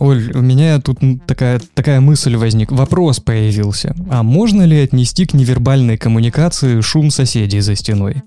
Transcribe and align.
Оль, 0.00 0.32
у 0.34 0.40
меня 0.40 0.80
тут 0.80 0.98
такая, 1.26 1.60
такая 1.74 2.00
мысль 2.00 2.34
возник, 2.34 2.72
вопрос 2.72 3.20
появился. 3.20 3.94
А 4.10 4.22
можно 4.22 4.62
ли 4.62 4.80
отнести 4.80 5.26
к 5.26 5.34
невербальной 5.34 5.98
коммуникации 5.98 6.80
шум 6.80 7.10
соседей 7.10 7.60
за 7.60 7.76
стеной? 7.76 8.22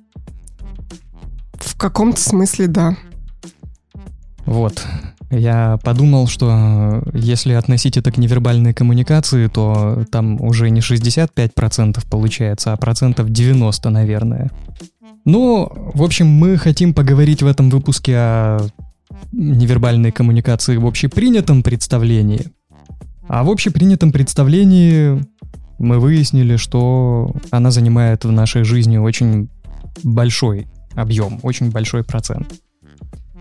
В 1.55 1.75
каком-то 1.75 2.21
смысле 2.21 2.67
да. 2.67 2.95
Вот. 4.45 4.85
Я 5.31 5.79
подумал, 5.83 6.27
что 6.27 7.01
если 7.11 7.53
относить 7.53 7.97
это 7.97 8.11
к 8.11 8.17
невербальной 8.17 8.75
коммуникации, 8.75 9.47
то 9.47 10.05
там 10.11 10.39
уже 10.41 10.69
не 10.69 10.81
65% 10.81 12.05
получается, 12.07 12.73
а 12.73 12.77
процентов 12.77 13.31
90, 13.31 13.89
наверное. 13.89 14.51
Ну, 15.25 15.71
в 15.95 16.03
общем, 16.03 16.27
мы 16.27 16.55
хотим 16.57 16.93
поговорить 16.93 17.41
в 17.41 17.47
этом 17.47 17.71
выпуске 17.71 18.15
о 18.15 18.67
невербальной 19.31 20.11
коммуникации 20.11 20.77
в 20.77 20.85
общепринятом 20.85 21.63
представлении. 21.63 22.47
А 23.27 23.43
в 23.43 23.49
общепринятом 23.49 24.11
представлении 24.11 25.23
мы 25.79 25.99
выяснили, 25.99 26.55
что 26.57 27.33
она 27.51 27.71
занимает 27.71 28.25
в 28.25 28.31
нашей 28.31 28.63
жизни 28.63 28.97
очень 28.97 29.49
большой 30.03 30.67
объем, 30.95 31.39
очень 31.43 31.71
большой 31.71 32.03
процент. 32.03 32.53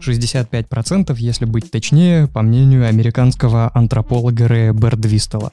65%, 0.00 1.14
если 1.19 1.45
быть 1.45 1.70
точнее, 1.70 2.27
по 2.27 2.42
мнению 2.42 2.89
американского 2.89 3.70
антрополога 3.73 4.48
Рэя 4.48 4.73
Бердвистела. 4.73 5.52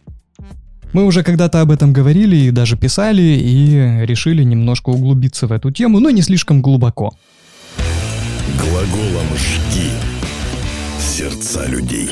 Мы 0.92 1.06
уже 1.06 1.24
когда-то 1.24 1.62
об 1.62 1.70
этом 1.70 1.94
говорили 1.94 2.36
и 2.36 2.52
даже 2.52 2.76
писали, 2.76 3.22
и 3.22 4.06
решили 4.06 4.44
немножко 4.44 4.90
углубиться 4.90 5.46
в 5.46 5.52
эту 5.52 5.70
тему, 5.70 6.00
но 6.00 6.10
не 6.10 6.24
слишком 6.24 6.64
глубоко. 6.64 7.14
Глаголом 8.58 9.28
«жги» 9.38 10.09
сердца 11.00 11.66
людей. 11.66 12.10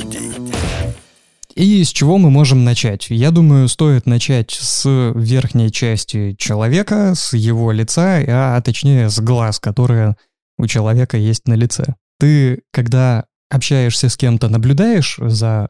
И 1.56 1.84
с 1.84 1.90
чего 1.90 2.18
мы 2.18 2.30
можем 2.30 2.64
начать? 2.64 3.10
Я 3.10 3.32
думаю, 3.32 3.68
стоит 3.68 4.06
начать 4.06 4.52
с 4.52 4.86
верхней 5.16 5.72
части 5.72 6.36
человека, 6.38 7.14
с 7.16 7.34
его 7.34 7.72
лица, 7.72 8.24
а 8.28 8.62
точнее 8.62 9.10
с 9.10 9.20
глаз, 9.20 9.60
которые 9.60 10.16
у 10.58 10.68
человека 10.68 11.18
есть 11.18 11.48
на 11.48 11.56
лице. 11.56 11.96
Ты, 12.20 12.62
когда 12.72 13.26
общаешься 13.50 14.10
с 14.10 14.18
кем-то, 14.18 14.50
наблюдаешь 14.50 15.18
за 15.20 15.70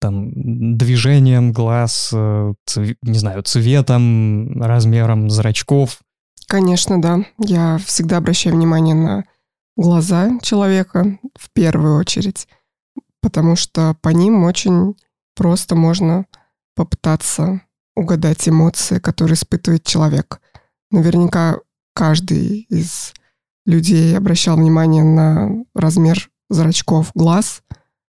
там 0.00 0.76
движением 0.76 1.52
глаз, 1.52 2.10
э, 2.12 2.54
цв... 2.66 2.94
не 3.02 3.18
знаю, 3.18 3.42
цветом, 3.42 4.62
размером 4.62 5.28
зрачков? 5.28 5.98
Конечно, 6.46 7.02
да. 7.02 7.18
Я 7.38 7.78
всегда 7.84 8.18
обращаю 8.18 8.54
внимание 8.54 8.94
на 8.94 9.24
глаза 9.78 10.38
человека 10.42 11.18
в 11.36 11.50
первую 11.52 11.96
очередь, 11.96 12.48
потому 13.22 13.56
что 13.56 13.96
по 14.02 14.08
ним 14.08 14.42
очень 14.42 14.96
просто 15.34 15.76
можно 15.76 16.26
попытаться 16.74 17.62
угадать 17.94 18.48
эмоции, 18.48 18.98
которые 18.98 19.36
испытывает 19.36 19.84
человек. 19.84 20.40
Наверняка 20.90 21.58
каждый 21.94 22.66
из 22.68 23.14
людей 23.66 24.16
обращал 24.16 24.56
внимание 24.56 25.04
на 25.04 25.64
размер 25.74 26.28
зрачков 26.50 27.12
глаз, 27.14 27.62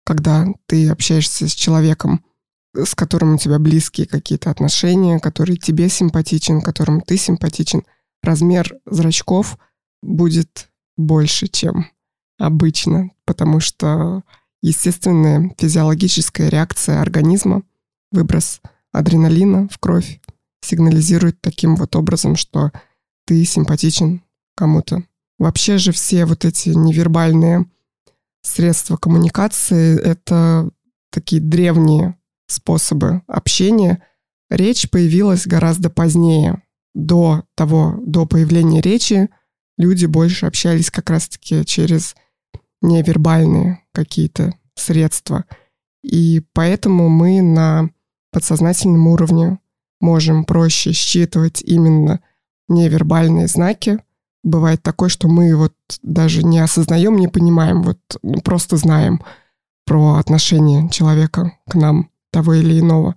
когда 0.03 0.47
ты 0.65 0.89
общаешься 0.89 1.47
с 1.47 1.51
человеком, 1.53 2.25
с 2.73 2.95
которым 2.95 3.35
у 3.35 3.37
тебя 3.37 3.59
близкие 3.59 4.07
какие-то 4.07 4.49
отношения, 4.49 5.19
который 5.19 5.57
тебе 5.57 5.89
симпатичен, 5.89 6.61
которым 6.61 7.01
ты 7.01 7.17
симпатичен, 7.17 7.83
размер 8.23 8.73
зрачков 8.85 9.59
будет 10.01 10.70
больше, 10.97 11.47
чем 11.47 11.87
обычно, 12.37 13.11
потому 13.25 13.59
что 13.59 14.23
естественная 14.61 15.55
физиологическая 15.57 16.49
реакция 16.49 17.01
организма, 17.01 17.63
выброс 18.11 18.61
адреналина 18.91 19.67
в 19.69 19.77
кровь 19.79 20.19
сигнализирует 20.61 21.41
таким 21.41 21.75
вот 21.75 21.95
образом, 21.95 22.35
что 22.35 22.71
ты 23.25 23.43
симпатичен 23.45 24.21
кому-то. 24.55 25.03
Вообще 25.39 25.77
же 25.77 25.91
все 25.91 26.25
вот 26.25 26.45
эти 26.45 26.69
невербальные 26.69 27.65
средства 28.43 28.97
коммуникации— 28.97 29.99
это 30.03 30.69
такие 31.11 31.41
древние 31.41 32.15
способы 32.47 33.21
общения. 33.27 34.03
Речь 34.49 34.89
появилась 34.89 35.47
гораздо 35.47 35.89
позднее. 35.89 36.61
До 36.93 37.45
того, 37.55 37.97
до 38.05 38.25
появления 38.25 38.81
речи 38.81 39.29
люди 39.77 40.05
больше 40.05 40.45
общались 40.45 40.91
как 40.91 41.09
раз-таки 41.09 41.65
через 41.65 42.15
невербальные 42.81 43.83
какие-то 43.91 44.53
средства. 44.75 45.45
И 46.03 46.43
поэтому 46.53 47.09
мы 47.09 47.41
на 47.41 47.89
подсознательном 48.31 49.07
уровне 49.07 49.59
можем 49.99 50.45
проще 50.45 50.93
считывать 50.93 51.61
именно 51.61 52.21
невербальные 52.67 53.47
знаки, 53.47 53.99
бывает 54.43 54.81
такое, 54.81 55.09
что 55.09 55.27
мы 55.27 55.55
вот 55.55 55.73
даже 56.01 56.43
не 56.43 56.59
осознаем, 56.59 57.17
не 57.17 57.27
понимаем, 57.27 57.83
вот 57.83 57.99
ну, 58.23 58.41
просто 58.41 58.77
знаем 58.77 59.21
про 59.85 60.15
отношение 60.15 60.89
человека 60.89 61.53
к 61.67 61.75
нам 61.75 62.09
того 62.31 62.53
или 62.53 62.79
иного. 62.79 63.15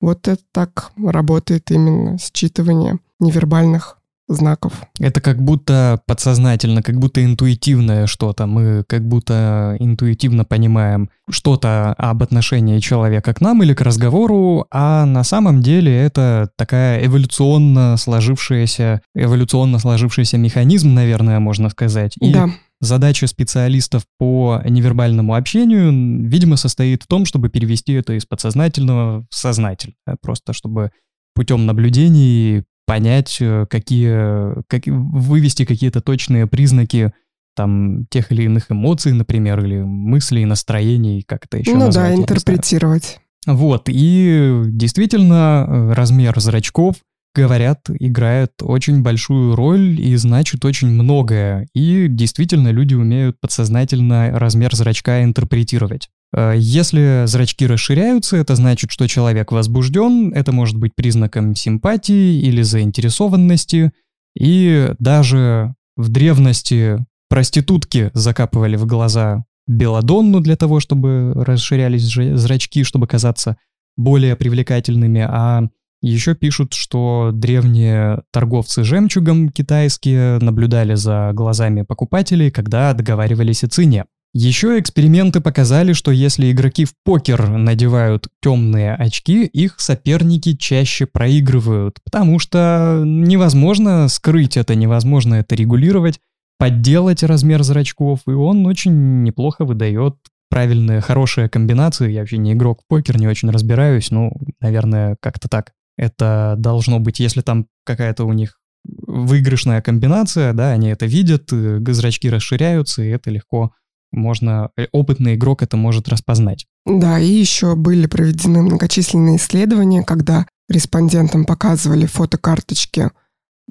Вот 0.00 0.26
это 0.26 0.42
так 0.52 0.92
работает 0.96 1.70
именно 1.70 2.16
считывание 2.16 2.98
невербальных 3.20 3.98
знаков. 4.28 4.84
Это 4.98 5.20
как 5.20 5.42
будто 5.42 6.00
подсознательно, 6.06 6.82
как 6.82 6.98
будто 6.98 7.22
интуитивное 7.24 8.06
что-то. 8.06 8.46
Мы 8.46 8.84
как 8.86 9.06
будто 9.06 9.76
интуитивно 9.78 10.44
понимаем 10.44 11.10
что-то 11.28 11.92
об 11.94 12.22
отношении 12.22 12.78
человека 12.78 13.34
к 13.34 13.40
нам 13.40 13.62
или 13.62 13.74
к 13.74 13.80
разговору, 13.80 14.66
а 14.70 15.04
на 15.04 15.24
самом 15.24 15.62
деле 15.62 15.94
это 15.94 16.50
такая 16.56 17.04
эволюционно 17.04 17.96
сложившаяся, 17.96 19.02
эволюционно 19.14 19.78
сложившийся 19.78 20.38
механизм, 20.38 20.94
наверное, 20.94 21.40
можно 21.40 21.68
сказать. 21.68 22.14
И 22.20 22.32
да. 22.32 22.48
Задача 22.80 23.26
специалистов 23.26 24.02
по 24.18 24.60
невербальному 24.68 25.34
общению, 25.34 25.90
видимо, 26.26 26.56
состоит 26.56 27.04
в 27.04 27.06
том, 27.06 27.24
чтобы 27.24 27.48
перевести 27.48 27.92
это 27.94 28.12
из 28.12 28.26
подсознательного 28.26 29.24
в 29.30 29.34
сознательное, 29.34 30.16
просто 30.20 30.52
чтобы 30.52 30.90
путем 31.34 31.64
наблюдений 31.66 32.64
понять, 32.86 33.38
э, 33.40 33.66
какие, 33.68 34.62
как, 34.68 34.86
вывести 34.86 35.64
какие-то 35.64 36.00
точные 36.00 36.46
признаки 36.46 37.12
там 37.56 38.06
тех 38.06 38.32
или 38.32 38.42
иных 38.44 38.70
эмоций, 38.70 39.12
например, 39.12 39.64
или 39.64 39.80
мыслей, 39.80 40.44
настроений, 40.44 41.22
как 41.26 41.46
это 41.46 41.58
еще 41.58 41.72
ну 41.72 41.86
назвать. 41.86 42.10
Ну 42.10 42.16
да, 42.16 42.22
интерпретировать. 42.22 43.20
Вот, 43.46 43.84
и 43.88 44.62
действительно 44.66 45.66
э, 45.66 45.92
размер 45.92 46.38
зрачков, 46.40 46.96
говорят, 47.34 47.90
играет 47.90 48.52
очень 48.62 49.02
большую 49.02 49.54
роль 49.54 50.00
и 50.00 50.16
значит 50.16 50.64
очень 50.64 50.88
многое. 50.88 51.68
И 51.74 52.06
действительно 52.08 52.68
люди 52.68 52.94
умеют 52.94 53.38
подсознательно 53.40 54.30
размер 54.38 54.74
зрачка 54.74 55.22
интерпретировать. 55.22 56.08
Э, 56.34 56.54
если 56.56 57.24
зрачки 57.26 57.66
расширяются, 57.66 58.36
это 58.36 58.56
значит, 58.56 58.90
что 58.90 59.06
человек 59.06 59.52
возбужден, 59.52 60.32
это 60.32 60.52
может 60.52 60.76
быть 60.76 60.94
признаком 60.94 61.54
симпатии 61.54 62.40
или 62.40 62.62
заинтересованности. 62.62 63.92
И 64.36 64.92
даже 64.98 65.74
в 65.96 66.08
древности 66.08 67.04
проститутки 67.28 68.10
закапывали 68.14 68.76
в 68.76 68.86
глаза 68.86 69.44
белодонну 69.66 70.40
для 70.40 70.56
того, 70.56 70.80
чтобы 70.80 71.32
расширялись 71.34 72.02
зрачки, 72.02 72.82
чтобы 72.82 73.06
казаться 73.06 73.56
более 73.96 74.34
привлекательными, 74.36 75.20
а 75.20 75.62
еще 76.02 76.34
пишут, 76.34 76.74
что 76.74 77.30
древние 77.32 78.22
торговцы 78.30 78.84
жемчугом 78.84 79.48
китайские 79.48 80.38
наблюдали 80.38 80.94
за 80.94 81.30
глазами 81.32 81.80
покупателей, 81.82 82.50
когда 82.50 82.92
договаривались 82.92 83.64
о 83.64 83.68
цене. 83.68 84.04
Еще 84.36 84.80
эксперименты 84.80 85.40
показали, 85.40 85.92
что 85.92 86.10
если 86.10 86.50
игроки 86.50 86.84
в 86.84 86.94
покер 87.04 87.50
надевают 87.50 88.26
темные 88.42 88.92
очки, 88.96 89.44
их 89.44 89.76
соперники 89.78 90.56
чаще 90.56 91.06
проигрывают, 91.06 91.98
потому 92.04 92.40
что 92.40 93.00
невозможно 93.04 94.08
скрыть 94.08 94.56
это, 94.56 94.74
невозможно 94.74 95.36
это 95.36 95.54
регулировать, 95.54 96.18
подделать 96.58 97.22
размер 97.22 97.62
зрачков, 97.62 98.22
и 98.26 98.32
он 98.32 98.66
очень 98.66 99.22
неплохо 99.22 99.64
выдает 99.64 100.16
правильные, 100.50 101.00
хорошие 101.00 101.48
комбинации. 101.48 102.10
Я 102.10 102.20
вообще 102.20 102.38
не 102.38 102.54
игрок 102.54 102.82
в 102.82 102.88
покер, 102.88 103.20
не 103.20 103.28
очень 103.28 103.50
разбираюсь, 103.50 104.10
ну, 104.10 104.32
наверное, 104.60 105.16
как-то 105.20 105.48
так. 105.48 105.74
Это 105.96 106.56
должно 106.58 106.98
быть, 106.98 107.20
если 107.20 107.40
там 107.40 107.66
какая-то 107.84 108.24
у 108.24 108.32
них 108.32 108.58
выигрышная 108.84 109.80
комбинация, 109.80 110.52
да, 110.54 110.72
они 110.72 110.88
это 110.88 111.06
видят, 111.06 111.52
э, 111.52 111.78
зрачки 111.92 112.28
расширяются, 112.28 113.04
и 113.04 113.10
это 113.10 113.30
легко 113.30 113.72
можно, 114.14 114.70
э, 114.76 114.86
опытный 114.92 115.34
игрок 115.34 115.62
это 115.62 115.76
может 115.76 116.08
распознать. 116.08 116.66
Да, 116.86 117.18
и 117.18 117.26
еще 117.26 117.74
были 117.74 118.06
проведены 118.06 118.62
многочисленные 118.62 119.36
исследования, 119.36 120.02
когда 120.02 120.46
респондентам 120.68 121.44
показывали 121.44 122.06
фотокарточки 122.06 123.10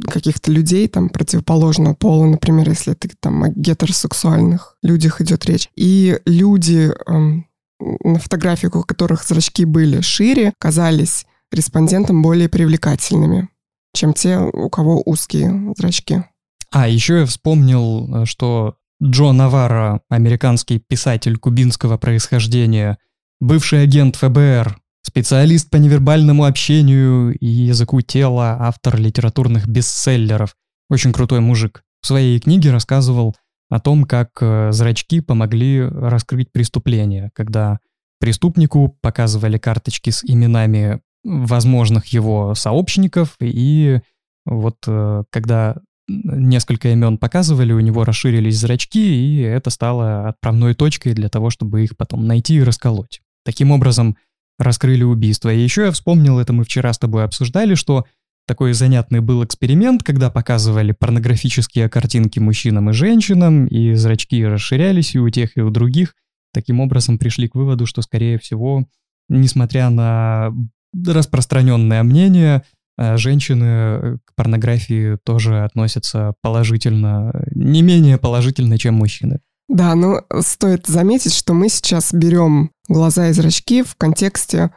каких-то 0.08 0.52
людей, 0.52 0.88
там, 0.88 1.10
противоположного 1.10 1.94
пола, 1.94 2.26
например, 2.26 2.70
если 2.70 2.94
это 2.94 3.10
там 3.20 3.44
о 3.44 3.50
гетеросексуальных 3.50 4.78
людях 4.82 5.22
идет 5.22 5.46
речь. 5.46 5.70
И 5.76 6.20
люди 6.26 6.92
эм, 7.08 7.46
на 7.80 8.20
фотографиях, 8.20 8.76
у 8.76 8.84
которых 8.84 9.24
зрачки 9.24 9.66
были 9.66 10.02
шире, 10.02 10.54
казались 10.58 11.26
респондентам 11.52 12.22
более 12.22 12.50
привлекательными, 12.50 13.50
чем 13.94 14.14
те, 14.14 14.40
у 14.40 14.70
кого 14.70 15.02
узкие 15.06 15.74
зрачки. 15.78 16.24
А, 16.72 16.88
еще 16.88 17.20
я 17.20 17.26
вспомнил, 17.28 18.26
что 18.26 18.78
Джо 19.04 19.34
Наварро, 19.34 20.00
американский 20.10 20.80
писатель 20.80 21.36
кубинского 21.38 21.98
происхождения, 21.98 22.98
бывший 23.42 23.84
агент 23.84 24.16
ФБР, 24.16 24.78
специалист 25.02 25.70
по 25.70 25.76
невербальному 25.76 26.46
общению 26.46 27.38
и 27.38 27.46
языку 27.46 28.00
тела, 28.00 28.56
автор 28.62 28.98
литературных 28.98 29.68
бестселлеров, 29.68 30.56
очень 30.90 31.12
крутой 31.12 31.42
мужик, 31.42 31.84
в 32.02 32.08
своей 32.08 32.40
книге 32.40 32.72
рассказывал 32.72 33.36
о 33.70 33.82
том, 33.82 34.06
как 34.06 34.30
э, 34.40 34.72
зрачки 34.72 35.20
помогли 35.20 35.82
раскрыть 35.82 36.54
преступление, 36.54 37.30
когда 37.34 37.80
преступнику 38.22 38.98
показывали 39.02 39.58
карточки 39.58 40.12
с 40.12 40.24
именами 40.24 41.02
возможных 41.26 42.06
его 42.08 42.56
сообщников, 42.56 43.36
и 43.42 44.00
вот 44.46 44.78
э, 44.88 45.24
когда 45.30 45.76
несколько 46.08 46.92
имен 46.92 47.18
показывали, 47.18 47.74
у 47.74 47.80
него 47.80 48.04
расширились 48.04 48.60
зрачки, 48.60 49.00
и 49.00 49.40
это 49.40 49.70
стало 49.70 50.30
отправной 50.30 50.74
точкой 50.74 51.14
для 51.14 51.30
того, 51.30 51.50
чтобы 51.50 51.84
их 51.84 51.96
потом 51.98 52.28
найти 52.28 52.56
и 52.56 52.64
расколоть. 52.64 53.22
Таким 53.46 53.72
образом, 53.72 54.18
раскрыли 54.60 55.04
убийство. 55.04 55.52
И 55.54 55.60
еще 55.60 55.84
я 55.84 55.92
вспомнил, 55.92 56.40
это 56.40 56.54
мы 56.54 56.64
вчера 56.64 56.94
с 56.94 57.00
тобой 57.00 57.24
обсуждали, 57.24 57.76
что 57.76 58.06
такой 58.46 58.74
занятный 58.74 59.22
был 59.22 59.44
эксперимент, 59.44 60.04
когда 60.04 60.30
показывали 60.30 60.92
порнографические 60.92 61.90
картинки 61.90 62.40
мужчинам 62.40 62.90
и 62.90 62.94
женщинам, 62.94 63.68
и 63.68 63.94
зрачки 63.94 64.46
расширялись 64.46 65.16
и 65.16 65.20
у 65.20 65.30
тех, 65.30 65.58
и 65.58 65.62
у 65.62 65.70
других. 65.70 66.16
Таким 66.54 66.80
образом 66.82 67.18
пришли 67.18 67.48
к 67.48 67.56
выводу, 67.56 67.86
что, 67.86 68.02
скорее 68.02 68.38
всего, 68.38 68.86
несмотря 69.30 69.90
на 69.90 70.52
распространенное 70.94 72.04
мнение, 72.04 72.64
женщины 72.98 73.66
э, 73.66 74.18
к 74.26 74.36
порнографии 74.36 75.18
тоже 75.24 75.64
относятся 75.64 76.34
положительно, 76.42 77.32
не 77.52 77.82
менее 77.82 78.18
положительно, 78.18 78.78
чем 78.78 78.96
мужчины. 78.96 79.40
Да, 79.70 79.96
но 79.96 80.22
стоит 80.42 80.88
заметить, 80.88 81.34
что 81.34 81.54
мы 81.54 81.70
сейчас 81.70 82.14
берем 82.14 82.72
глаза 82.88 83.30
и 83.30 83.34
зрачки 83.34 83.82
в 83.82 83.96
контексте 83.96 84.72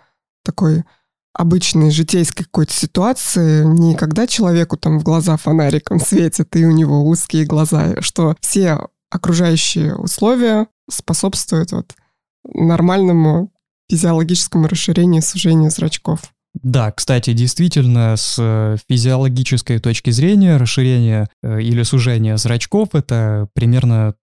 такой 0.44 0.84
обычной 1.34 1.90
житейской 1.90 2.44
какой-то 2.44 2.72
ситуации, 2.72 3.64
не 3.64 3.94
когда 3.94 4.26
человеку 4.26 4.76
там 4.76 4.98
в 4.98 5.02
глаза 5.02 5.36
фонариком 5.36 5.98
светит, 6.00 6.56
и 6.56 6.64
у 6.64 6.70
него 6.70 7.06
узкие 7.06 7.44
глаза, 7.44 8.00
что 8.00 8.36
все 8.40 8.88
окружающие 9.10 9.94
условия 9.96 10.66
способствуют 10.90 11.72
вот 11.72 11.94
нормальному 12.44 13.52
физиологическому 13.90 14.66
расширению 14.66 15.20
и 15.20 15.24
сужению 15.24 15.70
зрачков. 15.70 16.32
Да, 16.62 16.90
кстати, 16.90 17.32
действительно, 17.32 18.16
с 18.16 18.36
э, 18.38 18.76
физиологической 18.88 19.78
точки 19.78 20.10
зрения 20.10 20.56
расширение 20.56 21.28
э, 21.42 21.60
или 21.60 21.82
сужение 21.82 22.38
зрачков— 22.38 22.90
это 22.94 23.48
примерно 23.54 24.14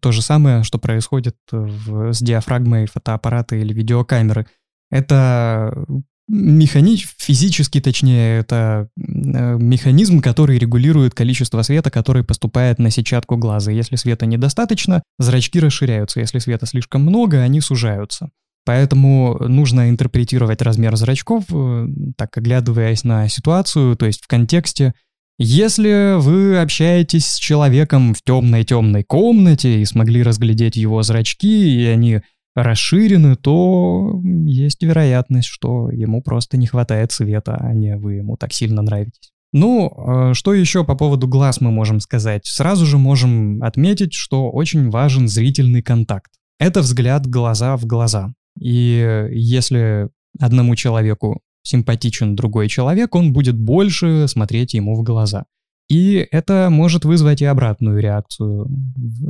то 0.00 0.12
же 0.12 0.22
самое, 0.22 0.62
что 0.62 0.78
происходит 0.78 1.36
в, 1.50 2.12
с 2.12 2.20
диафрагмой 2.20 2.86
фотоаппарата 2.86 3.56
или 3.56 3.72
видеокамеры. 3.72 4.46
Это 4.90 5.86
механич, 6.28 7.08
физически 7.18 7.80
точнее, 7.80 8.40
это 8.40 8.88
э, 8.96 9.56
механизм, 9.56 10.20
который 10.20 10.58
регулирует 10.58 11.14
количество 11.14 11.62
света, 11.62 11.90
который 11.90 12.24
поступает 12.24 12.78
на 12.78 12.90
сетчатку 12.90 13.36
глаза. 13.36 13.70
Если 13.70 13.96
света 13.96 14.26
недостаточно, 14.26 15.02
зрачки 15.18 15.60
расширяются. 15.60 16.20
Если 16.20 16.38
света 16.40 16.66
слишком 16.66 17.02
много, 17.02 17.40
они 17.42 17.60
сужаются. 17.60 18.30
Поэтому 18.66 19.36
нужно 19.38 19.88
интерпретировать 19.90 20.60
размер 20.60 20.96
зрачков, 20.96 21.44
э, 21.52 21.86
так 22.16 22.36
оглядываясь 22.36 23.04
на 23.04 23.28
ситуацию, 23.28 23.96
то 23.96 24.06
есть 24.06 24.24
в 24.24 24.26
контексте. 24.26 24.92
Если 25.38 26.18
вы 26.18 26.58
общаетесь 26.58 27.26
с 27.26 27.36
человеком 27.36 28.12
в 28.12 28.22
темной-темной 28.22 29.04
комнате 29.04 29.80
и 29.80 29.84
смогли 29.84 30.24
разглядеть 30.24 30.74
его 30.74 31.02
зрачки, 31.02 31.80
и 31.80 31.84
они 31.84 32.22
расширены, 32.56 33.36
то 33.36 34.20
есть 34.46 34.82
вероятность, 34.82 35.46
что 35.46 35.88
ему 35.90 36.20
просто 36.20 36.56
не 36.56 36.66
хватает 36.66 37.12
света, 37.12 37.56
а 37.60 37.72
не 37.72 37.96
вы 37.96 38.14
ему 38.14 38.36
так 38.36 38.52
сильно 38.52 38.82
нравитесь. 38.82 39.30
Ну, 39.52 39.92
э, 40.30 40.34
что 40.34 40.54
еще 40.54 40.82
по 40.82 40.96
поводу 40.96 41.28
глаз 41.28 41.60
мы 41.60 41.70
можем 41.70 42.00
сказать? 42.00 42.46
Сразу 42.46 42.84
же 42.84 42.98
можем 42.98 43.62
отметить, 43.62 44.12
что 44.12 44.50
очень 44.50 44.90
важен 44.90 45.28
зрительный 45.28 45.82
контакт. 45.82 46.32
Это 46.58 46.80
взгляд 46.80 47.28
глаза 47.28 47.76
в 47.76 47.86
глаза. 47.86 48.32
И 48.58 49.28
если 49.32 50.08
одному 50.38 50.74
человеку 50.76 51.40
симпатичен 51.62 52.36
другой 52.36 52.68
человек, 52.68 53.14
он 53.14 53.32
будет 53.32 53.58
больше 53.58 54.28
смотреть 54.28 54.74
ему 54.74 54.94
в 54.94 55.02
глаза. 55.02 55.44
И 55.88 56.26
это 56.30 56.68
может 56.70 57.04
вызвать 57.04 57.42
и 57.42 57.44
обратную 57.44 58.00
реакцию. 58.00 58.68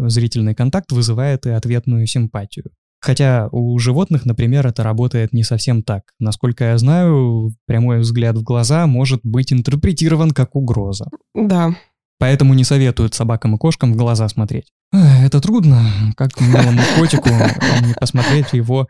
Зрительный 0.09 0.55
контакт 0.55 0.91
вызывает 0.93 1.47
и 1.47 1.51
ответную 1.51 2.07
симпатию. 2.07 2.71
Хотя 3.01 3.49
у 3.53 3.79
животных, 3.79 4.25
например, 4.25 4.67
это 4.67 4.83
работает 4.83 5.33
не 5.33 5.45
совсем 5.45 5.83
так. 5.83 6.05
Насколько 6.19 6.65
я 6.65 6.79
знаю, 6.79 7.55
прямой 7.67 8.01
взгляд 8.01 8.37
в 8.37 8.43
глаза 8.43 8.87
может 8.87 9.21
быть 9.23 9.53
интерпретирован 9.53 10.31
как 10.31 10.57
угроза. 10.57 11.11
Да. 11.35 11.77
Поэтому 12.19 12.55
не 12.55 12.65
советуют 12.65 13.13
собакам 13.13 13.55
и 13.55 13.59
кошкам 13.59 13.93
в 13.93 13.97
глаза 13.97 14.27
смотреть. 14.29 14.73
Это 14.93 15.43
трудно, 15.43 15.85
как 16.17 16.41
милому 16.41 16.81
котику 16.99 17.29
не 17.29 17.93
посмотреть 18.01 18.55
его 18.55 18.89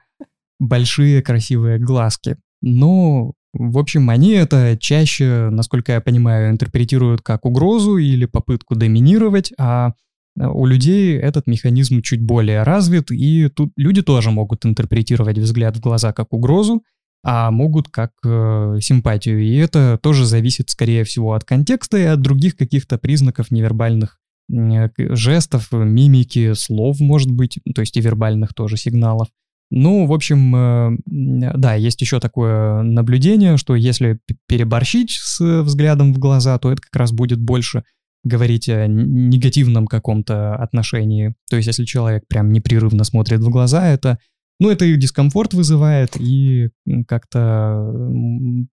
большие 0.58 1.22
красивые 1.22 1.78
глазки. 1.78 2.36
Но, 2.62 3.32
в 3.52 3.78
общем, 3.78 4.10
они 4.10 4.30
это 4.30 4.76
чаще, 4.78 5.48
насколько 5.50 5.92
я 5.92 6.00
понимаю, 6.00 6.50
интерпретируют 6.50 7.22
как 7.22 7.44
угрозу 7.44 7.96
или 7.96 8.26
попытку 8.26 8.74
доминировать, 8.74 9.52
а 9.58 9.92
у 10.38 10.66
людей 10.66 11.16
этот 11.16 11.46
механизм 11.46 12.02
чуть 12.02 12.22
более 12.22 12.62
развит, 12.62 13.10
и 13.10 13.48
тут 13.48 13.72
люди 13.76 14.02
тоже 14.02 14.30
могут 14.30 14.66
интерпретировать 14.66 15.38
взгляд 15.38 15.76
в 15.76 15.80
глаза 15.80 16.12
как 16.12 16.32
угрозу, 16.32 16.82
а 17.24 17.50
могут 17.50 17.88
как 17.88 18.12
э, 18.24 18.78
симпатию. 18.80 19.42
И 19.42 19.56
это 19.56 19.98
тоже 20.02 20.26
зависит, 20.26 20.70
скорее 20.70 21.04
всего, 21.04 21.32
от 21.32 21.44
контекста 21.44 21.96
и 21.96 22.02
от 22.02 22.20
других 22.20 22.56
каких-то 22.56 22.98
признаков 22.98 23.50
невербальных 23.50 24.18
э, 24.52 24.88
жестов, 24.98 25.72
мимики, 25.72 26.52
слов, 26.52 27.00
может 27.00 27.32
быть, 27.32 27.58
то 27.74 27.80
есть 27.80 27.96
и 27.96 28.00
вербальных 28.00 28.54
тоже 28.54 28.76
сигналов. 28.76 29.28
Ну, 29.70 30.06
в 30.06 30.12
общем, 30.12 30.54
э, 30.54 30.96
да, 31.06 31.74
есть 31.74 32.00
еще 32.00 32.20
такое 32.20 32.82
наблюдение, 32.82 33.56
что 33.56 33.74
если 33.74 34.20
переборщить 34.46 35.10
с 35.10 35.62
взглядом 35.62 36.14
в 36.14 36.18
глаза, 36.18 36.58
то 36.58 36.70
это 36.70 36.80
как 36.82 36.94
раз 36.94 37.12
будет 37.12 37.40
больше 37.40 37.82
говорить 38.22 38.68
о 38.68 38.86
негативном 38.86 39.86
каком-то 39.86 40.54
отношении. 40.56 41.34
То 41.50 41.56
есть, 41.56 41.66
если 41.66 41.84
человек 41.84 42.24
прям 42.28 42.52
непрерывно 42.52 43.04
смотрит 43.04 43.40
в 43.40 43.48
глаза, 43.48 43.88
это, 43.88 44.18
ну, 44.60 44.70
это 44.70 44.84
и 44.84 44.96
дискомфорт 44.96 45.54
вызывает, 45.54 46.16
и 46.16 46.70
как-то 47.06 47.92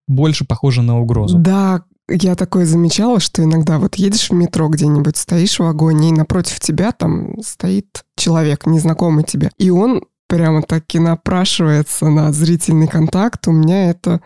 больше 0.07 0.45
похоже 0.45 0.83
на 0.83 1.01
угрозу. 1.01 1.39
Да, 1.39 1.85
я 2.09 2.35
такое 2.35 2.67
замечала, 2.67 3.21
что 3.21 3.43
иногда 3.43 3.79
вот 3.79 3.95
едешь 3.97 4.31
в 4.31 4.35
метро 4.35 4.69
где-нибудь, 4.69 5.17
стоишь 5.17 5.57
в 5.57 5.61
вагоне, 5.61 6.11
и 6.11 6.13
напротив 6.13 6.61
тебя 6.61 6.93
там 6.93 7.41
стоит 7.43 8.05
человек, 8.17 8.67
незнакомый 8.67 9.25
тебе, 9.25 9.51
и 9.59 9.71
он 9.71 10.03
прямо 10.33 10.63
таки 10.63 10.99
напрашивается 10.99 12.09
на 12.09 12.33
зрительный 12.33 12.89
контакт, 12.89 13.47
у 13.49 13.53
меня 13.53 13.91
это 13.91 14.23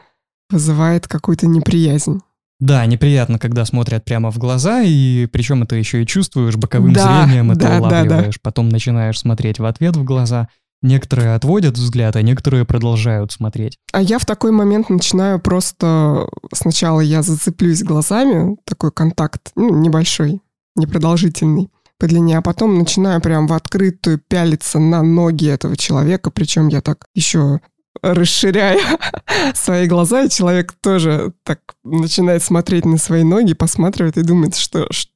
вызывает 0.49 1.09
какую-то 1.09 1.49
неприязнь. 1.49 2.21
Да, 2.61 2.87
неприятно, 2.87 3.41
когда 3.41 3.65
смотрят 3.65 4.05
прямо 4.05 4.31
в 4.31 4.39
глаза, 4.39 4.83
и 4.83 5.27
причем 5.27 5.65
это 5.65 5.75
еще 5.75 6.05
и 6.05 6.07
чувствуешь 6.07 6.55
боковым 6.55 6.93
да, 6.93 7.27
зрением, 7.27 7.51
это 7.51 7.61
да, 7.61 7.79
улавливаешь. 7.79 8.09
Да, 8.09 8.31
да. 8.31 8.41
Потом 8.41 8.69
начинаешь 8.69 9.19
смотреть 9.19 9.59
в 9.59 9.65
ответ 9.65 9.97
в 9.97 10.05
глаза. 10.05 10.49
Некоторые 10.81 11.35
отводят 11.35 11.77
взгляд, 11.77 12.15
а 12.15 12.23
некоторые 12.23 12.65
продолжают 12.65 13.33
смотреть. 13.33 13.77
А 13.93 14.01
я 14.01 14.21
в 14.21 14.27
такой 14.27 14.53
момент 14.53 14.89
начинаю 14.89 15.41
просто... 15.41 16.29
Сначала 16.55 17.01
я 17.01 17.23
зацеплюсь 17.23 17.83
глазами, 17.83 18.57
такой 18.65 18.93
контакт, 18.93 19.51
ну, 19.57 19.75
небольшой, 19.75 20.41
непродолжительный 20.77 21.69
по 21.99 22.07
длине, 22.07 22.39
а 22.39 22.43
потом 22.43 22.79
начинаю 22.79 23.21
прям 23.21 23.47
в 23.47 23.53
открытую 23.53 24.19
пялиться 24.19 24.79
на 24.79 25.03
ноги 25.03 25.47
этого 25.47 25.77
человека, 25.77 26.31
причем 26.31 26.69
я 26.69 26.81
так 26.81 27.07
еще 27.15 27.61
расширяя 28.03 28.79
свои 29.55 29.87
глаза, 29.87 30.25
и 30.25 30.31
человек 30.31 30.73
тоже 30.81 31.33
так 31.43 31.61
начинает 31.85 32.43
смотреть 32.43 32.85
на 32.85 32.99
свои 32.99 33.25
ноги, 33.25 33.55
посматривает 33.55 34.19
и 34.19 34.23
думает, 34.23 34.57
что, 34.57 34.87
что 34.91 35.11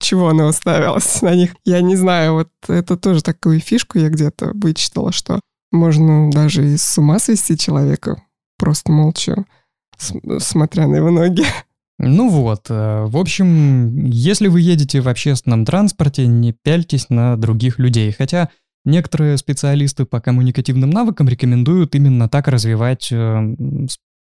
чего 0.00 0.28
она 0.28 0.46
уставилась 0.46 1.20
на 1.22 1.34
них. 1.34 1.54
Я 1.64 1.80
не 1.82 1.96
знаю, 1.96 2.34
вот 2.34 2.48
это 2.68 2.96
тоже 2.96 3.22
такую 3.22 3.60
фишку 3.60 3.98
я 3.98 4.08
где-то 4.08 4.52
вычитала, 4.54 5.12
что 5.12 5.40
можно 5.70 6.30
даже 6.30 6.66
и 6.66 6.76
с 6.76 6.98
ума 6.98 7.18
свести 7.18 7.56
человека, 7.56 8.22
просто 8.58 8.90
молча, 8.90 9.44
смотря 10.38 10.86
на 10.86 10.96
его 10.96 11.10
ноги. 11.10 11.44
Ну 12.02 12.30
вот, 12.30 12.70
э, 12.70 13.04
в 13.04 13.16
общем, 13.18 14.06
если 14.06 14.48
вы 14.48 14.62
едете 14.62 15.02
в 15.02 15.08
общественном 15.08 15.66
транспорте, 15.66 16.26
не 16.26 16.54
пяльтесь 16.54 17.10
на 17.10 17.36
других 17.36 17.78
людей. 17.78 18.10
Хотя 18.10 18.48
некоторые 18.86 19.36
специалисты 19.36 20.06
по 20.06 20.18
коммуникативным 20.18 20.88
навыкам 20.88 21.28
рекомендуют 21.28 21.94
именно 21.94 22.26
так 22.26 22.48
развивать 22.48 23.12
э, 23.12 23.54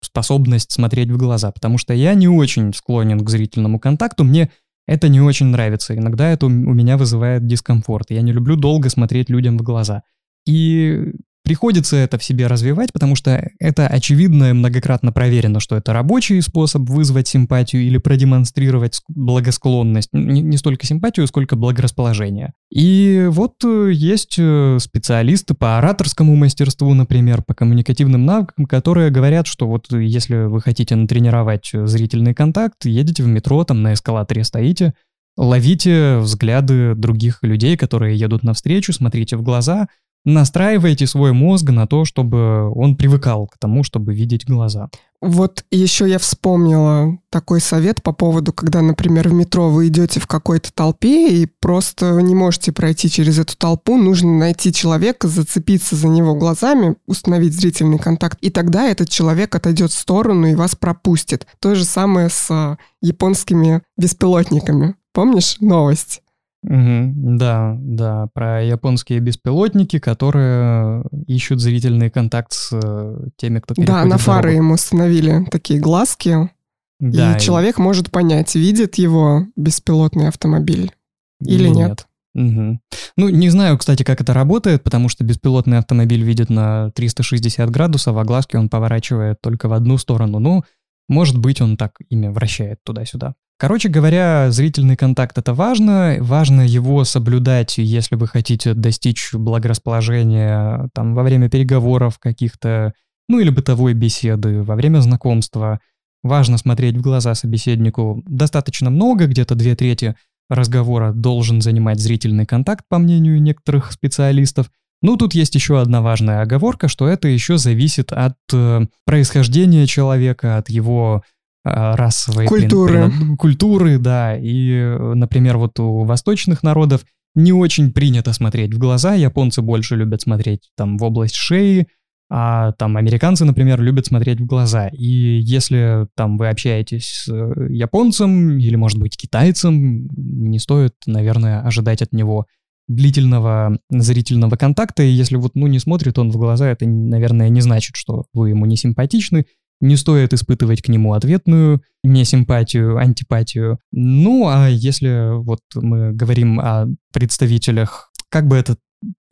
способность 0.03 0.73
смотреть 0.73 1.11
в 1.11 1.17
глаза, 1.17 1.53
потому 1.53 1.79
что 1.79 1.95
я 1.95 2.15
не 2.15 2.27
очень 2.27 2.75
склонен 2.75 3.21
к 3.21 3.31
зрительному 3.31 3.79
контакту, 3.79 4.25
мне 4.25 4.51
это 4.89 5.09
не 5.09 5.21
очень 5.21 5.47
нравится, 5.47 5.97
иногда 5.97 6.31
это 6.31 6.47
у 6.47 6.49
меня 6.49 6.97
вызывает 6.97 7.47
дискомфорт, 7.47 8.11
я 8.11 8.23
не 8.23 8.33
люблю 8.33 8.57
долго 8.57 8.89
смотреть 8.89 9.31
людям 9.31 9.57
в 9.57 9.63
глаза. 9.63 10.03
И 10.47 11.13
Приходится 11.49 11.97
это 11.97 12.19
в 12.19 12.25
себе 12.25 12.47
развивать, 12.47 12.93
потому 12.93 13.17
что 13.17 13.49
это 13.59 13.87
очевидно 13.87 14.51
и 14.51 14.53
многократно 14.53 15.13
проверено, 15.13 15.61
что 15.61 15.77
это 15.77 15.95
рабочий 15.95 16.43
способ 16.43 16.83
вызвать 16.83 17.27
симпатию 17.27 17.81
или 17.85 17.97
продемонстрировать 17.97 19.01
благосклонность. 19.09 20.11
Не, 20.13 20.43
не 20.43 20.59
столько 20.59 20.85
симпатию, 20.85 21.27
сколько 21.27 21.57
благорасположение. 21.57 22.53
И 22.71 23.29
вот 23.31 23.65
э, 23.65 23.93
есть 23.95 24.35
э, 24.39 24.77
специалисты 24.79 25.55
по 25.55 25.79
ораторскому 25.79 26.37
мастерству, 26.37 26.93
например, 26.93 27.41
по 27.41 27.55
коммуникативным 27.55 28.27
навыкам, 28.27 28.67
которые 28.67 29.09
говорят, 29.09 29.47
что 29.47 29.67
вот 29.67 29.91
если 29.91 30.45
вы 30.45 30.61
хотите 30.61 30.97
натренировать 30.97 31.71
зрительный 31.73 32.35
контакт, 32.35 32.85
едете 32.85 33.23
в 33.23 33.27
метро, 33.27 33.65
там 33.65 33.81
на 33.81 33.95
эскалаторе 33.95 34.45
стоите, 34.45 34.93
ловите 35.39 36.19
взгляды 36.19 36.95
других 36.95 37.39
людей, 37.41 37.79
которые 37.79 38.19
едут 38.19 38.43
навстречу, 38.43 38.93
смотрите 38.93 39.39
в 39.39 39.43
глаза— 39.43 39.89
настраиваете 40.25 41.07
свой 41.07 41.33
мозг 41.33 41.71
на 41.71 41.87
то, 41.87 42.05
чтобы 42.05 42.71
он 42.71 42.97
привыкал 42.97 43.47
к 43.47 43.59
тому, 43.59 43.83
чтобы 43.83 44.15
видеть 44.15 44.47
глаза. 44.47 44.91
Вот 45.21 45.65
еще 45.73 46.09
я 46.09 46.19
вспомнила 46.21 47.19
такой 47.31 47.61
совет 47.61 48.05
по 48.05 48.13
поводу, 48.13 48.53
когда, 48.53 48.83
например, 48.83 49.29
в 49.29 49.33
метро 49.33 49.69
вы 49.69 49.89
идете 49.89 50.21
в 50.21 50.29
какой-то 50.29 50.73
толпе 50.73 51.29
и 51.29 51.47
просто 51.47 52.13
не 52.23 52.37
можете 52.37 52.71
пройти 52.71 53.11
через 53.11 53.37
эту 53.39 53.57
толпу, 53.57 53.97
нужно 53.97 54.39
найти 54.39 54.73
человека, 54.73 55.27
зацепиться 55.27 55.97
за 55.97 56.07
него 56.07 56.37
глазами, 56.37 56.95
установить 57.07 57.55
зрительный 57.55 57.99
контакт, 57.99 58.39
и 58.43 58.51
тогда 58.51 58.87
этот 58.87 59.09
человек 59.09 59.57
отойдет 59.57 59.91
в 59.91 59.99
сторону 59.99 60.47
и 60.47 60.55
вас 60.55 60.77
пропустит. 60.77 61.49
То 61.59 61.75
же 61.75 61.85
самое 61.85 62.29
с 62.29 62.49
а, 62.51 62.79
японскими 63.01 63.83
беспилотниками. 63.97 64.95
Помнишь 65.13 65.57
новость? 65.59 66.23
Угу, 66.65 67.13
да, 67.39 67.77
да, 67.79 68.29
про 68.35 68.65
японские 68.65 69.21
беспилотники, 69.21 70.01
которые 70.01 71.05
ищут 71.27 71.61
зрительный 71.61 72.11
контакт 72.11 72.53
с 72.53 72.71
э, 72.73 73.29
теми, 73.37 73.61
кто 73.61 73.75
Да, 73.77 74.05
на 74.05 74.19
фары 74.19 74.55
ему 74.55 74.75
установили 74.75 75.47
такие 75.51 75.79
глазки, 75.79 76.51
да, 76.99 77.35
и, 77.35 77.37
и 77.37 77.41
человек 77.41 77.79
может 77.79 78.11
понять, 78.11 78.57
видит 78.57 78.97
его 78.97 79.47
беспилотный 79.55 80.29
автомобиль 80.29 80.93
или 81.41 81.69
нет. 81.69 81.89
нет. 81.89 82.07
Угу. 82.35 82.81
Ну, 83.17 83.29
не 83.29 83.51
знаю, 83.51 83.79
кстати, 83.79 84.03
как 84.03 84.21
это 84.21 84.35
работает, 84.35 84.85
потому 84.85 85.09
что 85.09 85.25
беспилотный 85.25 85.79
автомобиль 85.79 86.23
видит 86.23 86.51
на 86.51 86.91
360 86.91 87.71
градусов, 87.71 88.17
а 88.17 88.25
глазки 88.25 88.57
он 88.57 88.69
поворачивает 88.69 89.41
только 89.41 89.69
в 89.69 89.73
одну 89.73 89.99
сторону. 89.99 90.39
Ну, 90.39 90.65
может 91.09 91.39
быть, 91.39 91.61
он 91.61 91.77
так 91.77 91.99
ими 92.09 92.29
вращает 92.29 92.79
туда-сюда. 92.85 93.35
Короче 93.59 93.89
говоря, 93.89 94.53
зрительный 94.53 94.97
контакт 94.97 95.37
это 95.37 95.53
важно, 95.53 96.19
важно 96.21 96.61
его 96.61 97.03
соблюдать, 97.03 97.79
если 97.79 98.15
вы 98.15 98.29
хотите 98.29 98.73
достичь 98.73 99.31
благорасположения 99.33 100.89
там 100.95 101.15
во 101.15 101.25
время 101.25 101.51
переговоров 101.51 102.21
каких-то, 102.21 102.93
ну 103.29 103.41
или 103.41 103.51
бытовой 103.51 103.95
беседы, 103.95 104.63
во 104.63 104.77
время 104.77 105.01
знакомства. 105.01 105.81
Важно 106.23 106.57
смотреть 106.57 106.97
в 106.97 107.01
глаза 107.01 107.35
собеседнику 107.35 108.23
достаточно 108.27 108.91
много, 108.91 109.27
где-то 109.27 109.57
две 109.57 109.75
трети 109.75 110.15
разговора 110.49 111.13
должен 111.13 111.61
занимать 111.61 111.99
зрительный 111.99 112.47
контакт, 112.47 112.85
по 112.89 112.99
мнению 112.99 113.43
некоторых 113.43 113.91
специалистов. 113.91 114.71
Ну, 115.01 115.17
тут 115.17 115.35
есть 115.35 115.55
еще 115.55 115.81
одна 115.81 116.03
важная 116.03 116.43
оговорка, 116.43 116.89
что 116.89 117.07
это 117.07 117.29
еще 117.29 117.57
зависит 117.57 118.13
от 118.13 118.37
э, 118.53 118.87
происхождения 119.05 119.87
человека, 119.87 120.57
от 120.57 120.71
его 120.71 121.23
а, 121.65 121.97
расовой 121.97 122.47
культуры. 122.47 123.11
Прин, 123.11 123.37
культуры, 123.37 123.99
да. 123.99 124.37
И, 124.37 124.97
например, 125.15 125.59
вот 125.59 125.79
у 125.79 126.05
восточных 126.05 126.63
народов 126.63 127.05
не 127.35 127.53
очень 127.53 127.93
принято 127.93 128.33
смотреть 128.33 128.75
в 128.75 128.79
глаза. 128.79 129.15
Японцы 129.15 129.63
больше 129.63 129.97
любят 129.97 130.23
смотреть 130.23 130.71
там 130.77 130.99
в 130.99 131.05
область 131.05 131.35
шеи, 131.35 131.87
а 132.31 132.73
там 132.73 132.97
американцы, 132.97 133.45
например, 133.45 133.81
любят 133.81 134.07
смотреть 134.07 134.41
в 134.41 134.47
глаза. 134.47 134.89
И 134.89 135.07
если 135.07 136.09
там 136.15 136.37
вы 136.37 136.49
общаетесь 136.49 137.25
с 137.25 137.29
э, 137.29 137.69
японцем 137.71 138.59
или, 138.59 138.77
может 138.77 138.99
быть, 138.99 139.17
китайцем, 139.17 140.09
не 140.15 140.59
стоит, 140.59 140.95
наверное, 141.07 141.63
ожидать 141.63 142.03
от 142.03 142.13
него 142.13 142.47
длительного 142.89 143.79
зрительного 143.91 144.57
контакта, 144.57 145.03
и 145.03 145.11
если 145.11 145.37
вот, 145.37 145.55
ну, 145.55 145.67
не 145.67 145.79
смотрит 145.79 146.19
он 146.19 146.31
в 146.31 146.37
глаза, 146.37 146.69
это, 146.69 146.87
наверное, 146.87 147.49
не 147.51 147.61
значит, 147.61 147.97
что 147.97 148.25
вы 148.33 148.51
ему 148.51 148.67
не 148.67 148.77
симпатичны, 148.77 149.47
не 149.81 149.97
стоит 149.97 150.33
испытывать 150.33 150.83
к 150.83 150.89
нему 150.89 151.13
ответную 151.13 151.83
несимпатию, 152.03 152.97
антипатию. 152.97 153.79
Ну, 153.93 154.49
а 154.49 154.69
если 154.69 155.39
вот 155.41 155.61
мы 155.75 156.13
говорим 156.13 156.59
о 156.59 156.87
представителях, 157.13 158.11
как 158.29 158.49
бы 158.49 158.57
это 158.57 158.77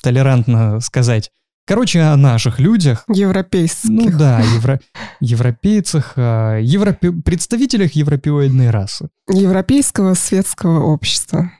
толерантно 0.02 0.80
сказать, 0.80 1.30
Короче, 1.68 2.00
о 2.00 2.16
наших 2.16 2.60
людях. 2.60 3.02
Европейских. 3.08 3.90
Ну 3.90 4.08
да, 4.16 4.38
евро... 4.54 4.80
европейцах, 5.18 6.12
а, 6.14 6.60
европе... 6.60 7.10
представителях 7.10 7.92
европеоидной 7.92 8.70
расы. 8.70 9.08
Европейского 9.28 10.14
светского 10.14 10.84
общества. 10.84 11.50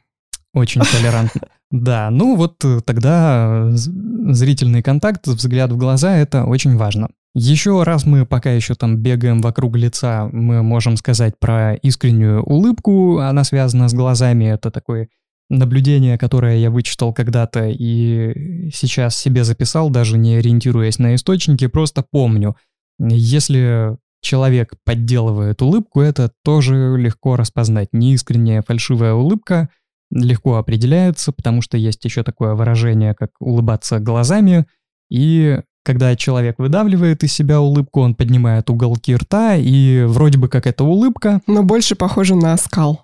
Очень 0.55 0.83
толерантно. 0.83 1.49
Да, 1.71 2.11
ну 2.11 2.37
вот 2.37 2.65
тогда 2.85 3.69
зрительный 3.71 4.83
контакт, 4.83 5.27
взгляд 5.27 5.73
в 5.73 5.77
глаза— 5.77 6.17
это 6.19 6.45
очень 6.45 6.77
важно. 6.77 7.09
Еще 7.35 7.83
раз 7.83 8.07
мы 8.07 8.25
пока 8.25 8.53
еще 8.53 8.75
там 8.75 8.97
бегаем 8.97 9.43
вокруг 9.43 9.77
лица, 9.77 10.29
мы 10.33 10.63
можем 10.63 10.97
сказать 10.97 11.39
про 11.39 11.75
искреннюю 11.75 12.43
улыбку, 12.43 13.19
она 13.19 13.45
связана 13.45 13.89
с 13.89 13.95
глазами, 13.95 14.45
это 14.47 14.71
такое 14.71 15.09
наблюдение, 15.51 16.19
которое 16.19 16.57
я 16.57 16.71
вычитал 16.71 17.13
когда-то 17.13 17.69
и 17.69 18.71
сейчас 18.73 19.17
себе 19.17 19.45
записал, 19.45 19.91
даже 19.91 20.17
не 20.17 20.37
ориентируясь 20.37 20.99
на 20.99 21.15
источники, 21.15 21.67
просто 21.67 22.05
помню. 22.11 22.57
Если 22.99 23.97
человек 24.23 24.75
подделывает 24.85 25.63
улыбку, 25.63 26.01
это 26.01 26.33
тоже 26.43 26.97
легко 26.97 27.37
распознать. 27.37 27.89
Неискренняя 27.93 28.63
фальшивая 28.67 29.13
улыбка 29.13 29.69
легко 30.11 30.57
определяется, 30.57 31.33
потому 31.33 31.63
что 31.63 31.77
есть 31.77 32.05
еще 32.05 32.23
такое 32.23 32.55
выражение, 32.55 33.15
как 33.15 33.31
улыбаться 33.41 33.99
глазами, 33.99 34.67
и 35.11 35.61
когда 35.85 36.17
человек 36.17 36.59
выдавливает 36.59 37.23
из 37.23 37.33
себя 37.33 37.61
улыбку, 37.61 38.01
он 38.01 38.17
поднимает 38.17 38.69
уголки 38.71 39.15
рта, 39.15 39.55
и 39.55 40.03
вроде 40.05 40.37
бы 40.37 40.49
как 40.49 40.67
это 40.67 40.83
улыбка. 40.83 41.41
Но 41.47 41.63
больше 41.63 41.95
похоже 41.95 42.35
на 42.35 42.55
оскал. 42.55 43.03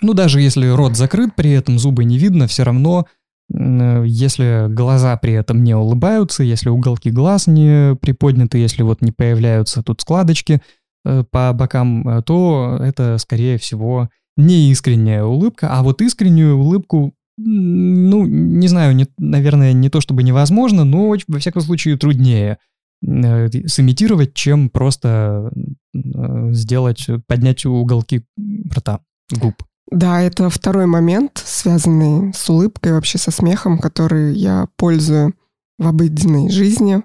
Ну, 0.00 0.14
даже 0.14 0.40
если 0.40 0.66
рот 0.66 0.96
закрыт, 0.96 1.36
при 1.36 1.52
этом 1.52 1.78
зубы 1.78 2.04
не 2.04 2.18
видно, 2.18 2.48
все 2.48 2.64
равно, 2.64 3.06
если 3.48 4.66
глаза 4.68 5.16
при 5.16 5.34
этом 5.34 5.62
не 5.62 5.76
улыбаются, 5.76 6.42
если 6.42 6.70
уголки 6.70 7.10
глаз 7.10 7.46
не 7.46 7.94
приподняты, 7.96 8.58
если 8.58 8.82
вот 8.82 9.00
не 9.00 9.12
появляются 9.12 9.82
тут 9.82 10.00
складочки 10.00 10.60
э, 11.04 11.24
по 11.30 11.52
бокам, 11.52 12.08
э, 12.08 12.22
то 12.22 12.78
это, 12.80 13.18
скорее 13.18 13.58
всего, 13.58 14.08
не 14.36 14.70
искренняя 14.70 15.24
улыбка, 15.24 15.68
а 15.70 15.82
вот 15.82 16.02
искреннюю 16.02 16.56
улыбку 16.56 17.14
ну, 17.36 18.26
не 18.26 18.68
знаю, 18.68 18.94
не, 18.94 19.08
наверное, 19.18 19.72
не 19.72 19.90
то 19.90 20.00
чтобы 20.00 20.22
невозможно, 20.22 20.84
но 20.84 21.16
во 21.26 21.38
всяком 21.38 21.62
случае 21.62 21.96
труднее 21.96 22.58
э, 23.04 23.48
сымитировать, 23.66 24.34
чем 24.34 24.70
просто 24.70 25.50
э, 25.94 26.52
сделать, 26.52 27.06
поднять 27.26 27.66
уголки 27.66 28.24
рта, 28.72 29.00
губ. 29.32 29.54
Да, 29.90 30.20
это 30.20 30.48
второй 30.48 30.86
момент, 30.86 31.42
связанный 31.44 32.32
с 32.32 32.48
улыбкой, 32.48 32.92
вообще 32.92 33.18
со 33.18 33.30
смехом, 33.30 33.78
который 33.78 34.34
я 34.34 34.68
пользую 34.76 35.34
в 35.78 35.86
обыденной 35.86 36.50
жизни, 36.50 37.02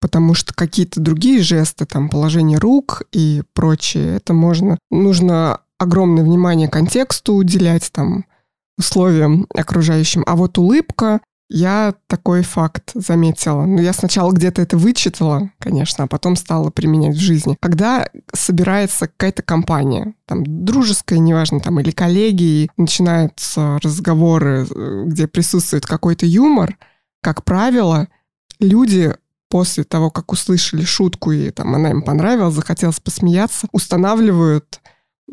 потому 0.00 0.34
что 0.34 0.54
какие-то 0.54 1.00
другие 1.00 1.42
жесты, 1.42 1.86
там, 1.86 2.08
положение 2.08 2.58
рук 2.58 3.02
и 3.12 3.42
прочее, 3.52 4.16
это 4.16 4.32
можно, 4.32 4.78
нужно 4.90 5.60
огромное 5.82 6.24
внимание 6.24 6.68
контексту 6.68 7.34
уделять, 7.34 7.90
там, 7.92 8.24
условиям 8.78 9.46
окружающим. 9.54 10.22
А 10.26 10.36
вот 10.36 10.58
улыбка, 10.58 11.20
я 11.48 11.94
такой 12.06 12.42
факт 12.42 12.92
заметила. 12.94 13.62
Но 13.62 13.76
ну, 13.76 13.80
я 13.80 13.92
сначала 13.92 14.32
где-то 14.32 14.62
это 14.62 14.78
вычитала, 14.78 15.50
конечно, 15.58 16.04
а 16.04 16.06
потом 16.06 16.34
стала 16.34 16.70
применять 16.70 17.16
в 17.16 17.20
жизни. 17.20 17.58
Когда 17.60 18.08
собирается 18.32 19.06
какая-то 19.06 19.42
компания, 19.42 20.14
там, 20.24 20.44
дружеская, 20.46 21.18
неважно, 21.18 21.60
там, 21.60 21.78
или 21.78 21.90
коллеги, 21.90 22.42
и 22.42 22.70
начинаются 22.78 23.78
разговоры, 23.82 24.66
э, 24.66 25.04
где 25.06 25.28
присутствует 25.28 25.84
какой-то 25.84 26.24
юмор, 26.24 26.78
как 27.20 27.44
правило, 27.44 28.08
люди 28.58 29.14
после 29.50 29.84
того, 29.84 30.10
как 30.10 30.32
услышали 30.32 30.84
шутку, 30.84 31.32
и 31.32 31.50
там 31.50 31.74
она 31.74 31.90
им 31.90 32.00
понравилась, 32.00 32.54
захотелось 32.54 33.00
посмеяться, 33.00 33.68
устанавливают 33.72 34.80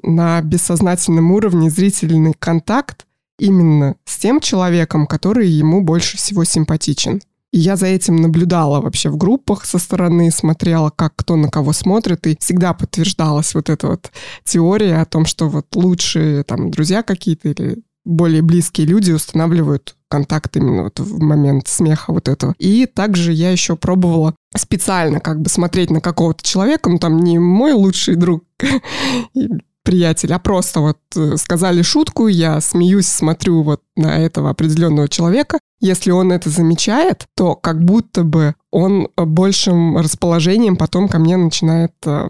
на 0.02 0.42
бессознательном 0.42 1.32
уровне 1.32 1.70
зрительный 1.70 2.34
контакт 2.38 3.06
именно 3.38 3.96
с 4.06 4.18
тем 4.18 4.40
человеком, 4.40 5.08
который 5.08 5.48
ему 5.48 5.82
больше 5.82 6.18
всего 6.18 6.44
симпатичен. 6.44 7.22
И 7.52 7.58
я 7.58 7.76
за 7.76 7.88
этим 7.88 8.18
наблюдала 8.18 8.80
вообще 8.80 9.10
в 9.10 9.18
группах 9.18 9.66
со 9.66 9.80
стороны, 9.80 10.30
смотрела, 10.30 10.92
как 10.92 11.16
кто 11.16 11.36
на 11.36 11.50
кого 11.50 11.74
смотрит, 11.74 12.28
и 12.28 12.38
всегда 12.40 12.74
подтверждалась 12.74 13.56
вот 13.56 13.70
эта 13.70 13.88
вот 13.88 14.12
теория 14.44 15.02
о 15.02 15.06
том, 15.06 15.26
что 15.26 15.50
вот 15.50 15.66
лучшие 15.74 16.44
там 16.44 16.70
друзья 16.70 17.02
какие-то 17.02 17.50
или 17.50 17.82
более 18.06 18.42
близкие 18.42 18.88
люди 18.88 19.12
устанавливают 19.12 19.96
контакт 20.10 20.56
именно 20.58 20.84
вот 20.84 21.00
в 21.00 21.20
момент 21.20 21.68
смеха 21.68 22.12
вот 22.12 22.28
этого. 22.28 22.56
И 22.58 22.86
также 22.86 23.32
я 23.32 23.52
еще 23.52 23.76
пробовала 23.76 24.36
специально 24.56 25.20
как 25.20 25.42
бы 25.42 25.50
смотреть 25.50 25.92
на 25.92 26.02
какого-то 26.02 26.44
человека, 26.44 26.90
ну 26.90 26.98
там 26.98 27.20
не 27.20 27.40
мой 27.40 27.74
лучший 27.74 28.16
друг 28.16 28.44
приятель, 29.90 30.32
а 30.34 30.38
просто 30.38 30.82
вот 30.82 31.00
э, 31.16 31.36
сказали 31.38 31.82
шутку, 31.82 32.28
я 32.28 32.62
смеюсь, 32.62 33.08
смотрю 33.08 33.64
вот 33.64 33.82
на 33.96 34.20
этого 34.20 34.52
определенного 34.52 35.08
человека. 35.08 35.58
Если 35.80 36.12
он 36.12 36.32
это 36.32 36.52
замечает, 36.52 37.26
то 37.36 37.56
как 37.56 37.84
будто 37.84 38.24
бы 38.24 38.54
он 38.70 39.08
большим 39.18 39.98
расположением 39.98 40.76
потом 40.76 41.10
ко 41.10 41.18
мне 41.18 41.38
начинает 41.38 41.94
э, 42.06 42.28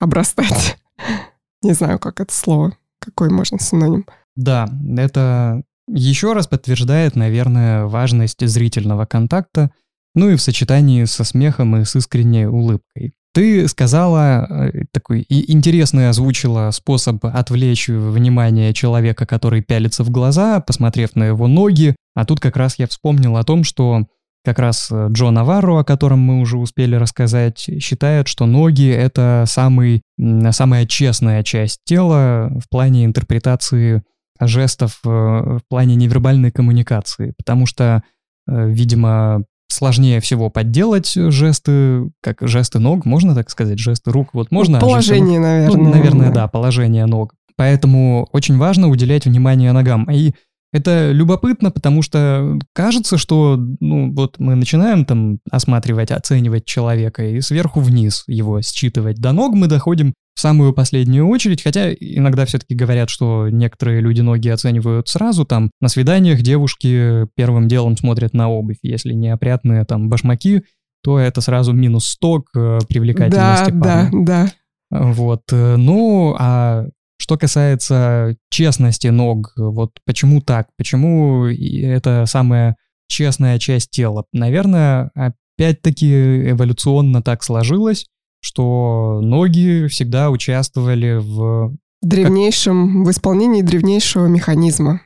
обрастать. 0.00 0.78
Не 1.62 1.74
знаю, 1.74 1.98
как 1.98 2.18
это 2.20 2.32
слово, 2.32 2.72
какой 2.98 3.28
можно 3.28 3.58
синоним. 3.58 4.06
Да, 4.34 4.70
это 4.96 5.64
еще 5.88 6.32
раз 6.32 6.46
подтверждает, 6.46 7.14
наверное, 7.14 7.84
важность 7.84 8.40
зрительного 8.40 9.04
контакта, 9.04 9.70
ну 10.14 10.30
и 10.30 10.36
в 10.36 10.40
сочетании 10.40 11.04
со 11.04 11.24
смехом 11.24 11.76
и 11.76 11.84
с 11.84 11.94
искренней 11.94 12.46
улыбкой. 12.46 13.12
Ты 13.34 13.66
сказала, 13.66 14.46
э, 14.48 14.84
такой 14.92 15.24
интересный 15.28 16.10
озвучила 16.10 16.70
способ 16.70 17.24
отвлечь 17.24 17.88
внимание 17.88 18.74
человека, 18.74 19.24
который 19.24 19.62
пялится 19.62 20.04
в 20.04 20.10
глаза, 20.10 20.60
посмотрев 20.60 21.16
на 21.16 21.24
его 21.24 21.46
ноги. 21.46 21.96
А 22.14 22.26
тут 22.26 22.40
как 22.40 22.58
раз 22.58 22.78
я 22.78 22.86
вспомнил 22.86 23.38
о 23.38 23.42
том, 23.42 23.64
что 23.64 24.06
как 24.44 24.58
раз 24.58 24.88
э, 24.90 25.08
Джо 25.10 25.30
Наварро, 25.30 25.80
о 25.80 25.84
котором 25.84 26.18
мы 26.18 26.40
уже 26.40 26.58
успели 26.58 26.94
рассказать, 26.94 27.58
считает, 27.58 28.28
что 28.28 28.44
ноги— 28.44 28.88
это 28.90 29.44
самый, 29.46 30.02
самая 30.50 30.84
честная 30.84 31.42
часть 31.42 31.78
тела 31.86 32.52
в 32.62 32.68
плане 32.68 33.06
интерпретации 33.06 34.02
жестов, 34.40 35.00
э, 35.06 35.08
в 35.08 35.62
плане 35.70 35.94
невербальной 35.94 36.50
коммуникации, 36.50 37.32
потому 37.38 37.64
что, 37.64 38.02
видимо, 38.46 39.44
сложнее 39.72 40.20
всего 40.20 40.50
подделать 40.50 41.12
жесты, 41.14 42.10
как 42.20 42.38
жесты 42.42 42.78
ног, 42.78 43.04
можно 43.04 43.34
так 43.34 43.50
сказать, 43.50 43.78
жесты 43.78 44.10
рук, 44.10 44.30
вот 44.32 44.50
можно. 44.50 44.80
Положение, 44.80 45.38
а 45.38 45.42
наверное. 45.42 45.84
Ну, 45.84 45.90
наверное, 45.90 46.28
да. 46.28 46.34
да, 46.34 46.48
положение 46.48 47.06
ног. 47.06 47.34
Поэтому 47.56 48.28
очень 48.32 48.58
важно 48.58 48.88
уделять 48.88 49.24
внимание 49.24 49.72
ногам. 49.72 50.10
И 50.10 50.32
это 50.72 51.10
любопытно, 51.12 51.70
потому 51.70 52.00
что 52.00 52.58
кажется, 52.72 53.18
что 53.18 53.56
ну, 53.58 54.12
вот 54.14 54.38
мы 54.38 54.54
начинаем 54.54 55.04
там 55.04 55.38
осматривать, 55.50 56.10
оценивать 56.10 56.64
человека 56.64 57.24
и 57.24 57.40
сверху 57.40 57.80
вниз 57.80 58.24
его 58.26 58.62
считывать. 58.62 59.18
До 59.18 59.32
ног 59.32 59.54
мы 59.54 59.66
доходим 59.66 60.14
в 60.34 60.40
самую 60.40 60.72
последнюю 60.72 61.28
очередь, 61.28 61.62
хотя 61.62 61.92
иногда 61.92 62.46
все-таки 62.46 62.74
говорят, 62.74 63.10
что 63.10 63.48
некоторые 63.48 64.00
люди 64.00 64.20
ноги 64.22 64.48
оценивают 64.48 65.08
сразу, 65.08 65.44
там 65.44 65.70
на 65.80 65.88
свиданиях 65.88 66.40
девушки 66.42 67.26
первым 67.34 67.68
делом 67.68 67.96
смотрят 67.96 68.32
на 68.32 68.48
обувь, 68.48 68.78
если 68.82 69.12
неопрятные 69.12 69.84
там 69.84 70.08
башмаки, 70.08 70.62
то 71.02 71.18
это 71.18 71.40
сразу 71.40 71.72
минус 71.72 72.06
100 72.06 72.42
к 72.42 72.56
э, 72.56 72.78
привлекательности 72.88 73.70
да, 73.72 73.80
парня. 73.80 74.10
Да, 74.12 74.52
да, 74.90 75.12
Вот, 75.12 75.42
э, 75.52 75.76
ну, 75.76 76.34
а 76.38 76.86
что 77.18 77.36
касается 77.36 78.36
честности 78.50 79.08
ног, 79.08 79.52
вот 79.56 79.92
почему 80.04 80.40
так? 80.40 80.68
Почему 80.76 81.46
это 81.46 82.24
самая 82.26 82.76
честная 83.06 83.58
часть 83.58 83.90
тела? 83.90 84.24
Наверное, 84.32 85.10
опять-таки 85.14 86.50
эволюционно 86.50 87.22
так 87.22 87.44
сложилось, 87.44 88.06
что 88.42 89.20
ноги 89.22 89.86
всегда 89.86 90.30
участвовали 90.30 91.18
в... 91.20 91.74
Древнейшем, 92.02 93.04
в 93.04 93.10
исполнении 93.10 93.62
древнейшего 93.62 94.26
механизма. 94.26 95.00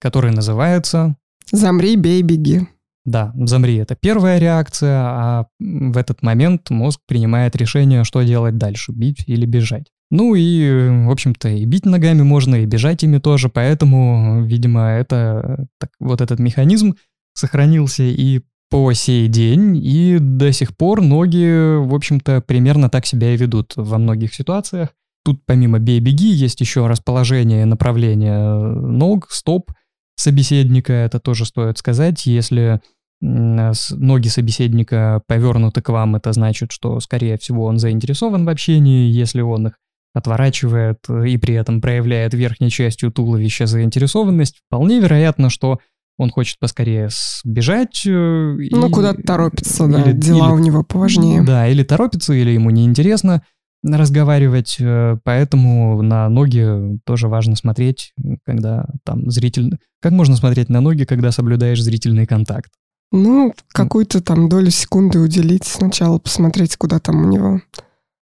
Который 0.00 0.32
называется... 0.32 1.16
Замри, 1.52 1.96
бей, 1.96 2.22
беги. 2.22 2.66
Да, 3.04 3.32
замри— 3.34 3.76
это 3.76 3.96
первая 3.96 4.38
реакция, 4.38 4.98
а 5.00 5.46
в 5.58 5.96
этот 5.96 6.22
момент 6.22 6.70
мозг 6.70 7.00
принимает 7.06 7.56
решение, 7.56 8.04
что 8.04 8.22
делать 8.22 8.58
дальше, 8.58 8.92
бить 8.92 9.24
или 9.26 9.46
бежать. 9.46 9.86
Ну 10.10 10.34
и, 10.34 11.06
в 11.06 11.10
общем-то, 11.10 11.48
и 11.48 11.64
бить 11.64 11.86
ногами 11.86 12.22
можно, 12.22 12.56
и 12.56 12.66
бежать 12.66 13.04
ими 13.04 13.18
тоже, 13.18 13.48
поэтому, 13.48 14.44
видимо, 14.44 14.88
это 14.90 15.66
так, 15.78 15.90
вот 16.00 16.20
этот 16.20 16.40
механизм 16.40 16.96
сохранился 17.32 18.02
и 18.02 18.42
по 18.70 18.92
сей 18.92 19.28
день, 19.28 19.76
и 19.76 20.18
до 20.20 20.52
сих 20.52 20.76
пор 20.76 21.02
ноги, 21.02 21.76
в 21.76 21.94
общем-то, 21.94 22.40
примерно 22.40 22.88
так 22.88 23.04
себя 23.04 23.34
и 23.34 23.36
ведут 23.36 23.72
во 23.76 23.98
многих 23.98 24.32
ситуациях. 24.32 24.90
Тут 25.24 25.42
помимо 25.44 25.78
бей-беги 25.78 26.30
есть 26.30 26.60
еще 26.60 26.86
расположение 26.86 27.66
направления 27.66 28.54
ног, 28.54 29.28
стоп 29.30 29.72
собеседника, 30.16 30.92
это 30.92 31.18
тоже 31.18 31.44
стоит 31.44 31.78
сказать. 31.78 32.24
Если 32.26 32.80
ноги 33.20 34.28
собеседника 34.28 35.20
повернуты 35.26 35.82
к 35.82 35.90
вам, 35.90 36.16
это 36.16 36.32
значит, 36.32 36.72
что, 36.72 37.00
скорее 37.00 37.36
всего, 37.36 37.64
он 37.64 37.78
заинтересован 37.78 38.46
в 38.46 38.48
общении. 38.48 39.10
Если 39.10 39.40
он 39.42 39.68
их 39.68 39.72
отворачивает 40.14 40.98
и 41.08 41.36
при 41.36 41.54
этом 41.54 41.80
проявляет 41.80 42.34
верхней 42.34 42.70
частью 42.70 43.12
туловища 43.12 43.66
заинтересованность, 43.66 44.62
вполне 44.66 45.00
вероятно, 45.00 45.50
что 45.50 45.80
он 46.20 46.30
хочет 46.30 46.58
поскорее 46.58 47.08
сбежать. 47.44 48.02
Э, 48.06 48.10
ну, 48.10 48.88
и, 48.88 48.90
куда-то 48.90 49.22
торопится, 49.22 49.86
да, 49.86 50.02
или, 50.02 50.12
дела 50.12 50.48
или, 50.48 50.54
у 50.54 50.58
него 50.58 50.82
поважнее. 50.82 51.42
Да, 51.42 51.66
или 51.68 51.82
торопится, 51.82 52.32
или 52.32 52.50
ему 52.50 52.70
неинтересно 52.70 53.42
разговаривать, 53.82 54.76
э, 54.78 55.16
поэтому 55.24 56.02
на 56.02 56.28
ноги 56.28 56.98
тоже 57.04 57.28
важно 57.28 57.56
смотреть, 57.56 58.12
когда 58.44 58.86
там 59.04 59.30
зритель... 59.30 59.78
Как 60.02 60.12
можно 60.12 60.36
смотреть 60.36 60.68
на 60.68 60.80
ноги, 60.80 61.04
когда 61.04 61.32
соблюдаешь 61.32 61.82
зрительный 61.82 62.26
контакт? 62.26 62.70
Ну, 63.12 63.54
какую-то 63.68 64.22
там 64.22 64.48
долю 64.48 64.70
секунды 64.70 65.18
уделить 65.18 65.64
сначала, 65.64 66.18
посмотреть, 66.18 66.76
куда 66.76 66.98
там 66.98 67.24
у 67.24 67.28
него 67.28 67.60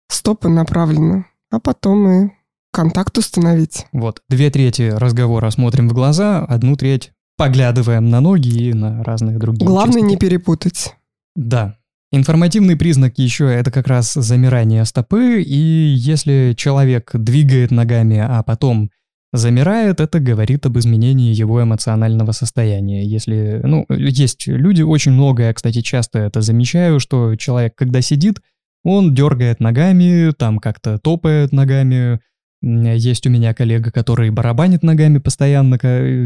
стопы 0.09 0.49
направлены 0.49 1.27
а 1.51 1.61
потом 1.61 2.09
и 2.09 2.31
контакт 2.73 3.17
установить. 3.19 3.87
Вот, 3.93 4.23
две 4.29 4.51
трети 4.51 4.91
разговора 4.91 5.51
смотрим 5.51 5.89
в 5.89 5.93
глаза, 5.93 6.45
одну 6.45 6.77
треть 6.77 7.13
поглядываем 7.39 8.11
на 8.11 8.21
ноги 8.21 8.49
и 8.49 8.75
на 8.75 9.03
разных 9.03 9.39
других 9.39 9.67
Главное 9.67 10.01
части. 10.01 10.11
не 10.11 10.17
перепутать. 10.19 10.95
Да. 11.35 11.77
Информативный 12.11 12.77
признак 12.77 13.19
еще 13.19 13.47
это 13.47 13.71
как 13.71 13.87
раз 13.87 14.13
замирание 14.13 14.85
стопы, 14.85 15.41
и 15.43 15.95
если 15.97 16.55
человек 16.57 17.11
двигает 17.15 17.71
ногами, 17.71 18.19
а 18.19 18.43
потом 18.43 18.91
замирает, 19.33 20.01
это 20.01 20.21
говорит 20.21 20.67
об 20.67 20.79
изменении 20.79 21.35
его 21.35 21.63
эмоционального 21.63 22.33
состояния. 22.33 23.05
Если, 23.05 23.61
ну, 23.63 23.87
есть 23.91 24.47
люди, 24.47 24.83
очень 24.83 25.13
много, 25.13 25.45
я, 25.45 25.55
кстати, 25.55 25.81
часто 25.83 26.19
это 26.19 26.41
замечаю, 26.41 26.99
что 26.99 27.37
человек, 27.37 27.75
когда 27.77 28.01
сидит, 28.01 28.41
он 28.85 29.15
дергает 29.15 29.61
ногами, 29.61 30.33
там 30.33 30.59
как-то 30.59 30.99
топает 30.99 31.53
ногами. 31.53 32.21
Есть 32.61 33.27
у 33.27 33.31
меня 33.31 33.55
коллега, 33.55 33.91
который 33.91 34.31
барабанит 34.31 34.83
ногами 34.83 35.19
постоянно, 35.19 35.79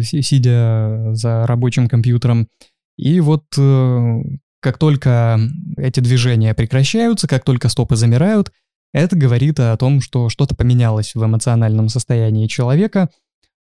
сидя 0.03 1.11
за 1.13 1.47
рабочим 1.47 1.89
компьютером. 1.89 2.49
И 2.97 3.21
вот 3.21 3.45
э, 3.59 4.21
как 4.61 4.79
только 4.79 5.41
эти 5.77 6.01
движения 6.01 6.55
прекращаются, 6.55 7.27
как 7.27 7.45
только 7.45 7.69
стопы 7.69 7.97
замирают, 7.97 8.53
это 8.95 9.17
говорит 9.17 9.59
о 9.59 9.77
том, 9.77 10.01
что 10.01 10.29
что-то 10.29 10.55
поменялось 10.55 11.15
в 11.15 11.25
эмоциональном 11.25 11.89
состоянии 11.89 12.47
человека. 12.47 13.11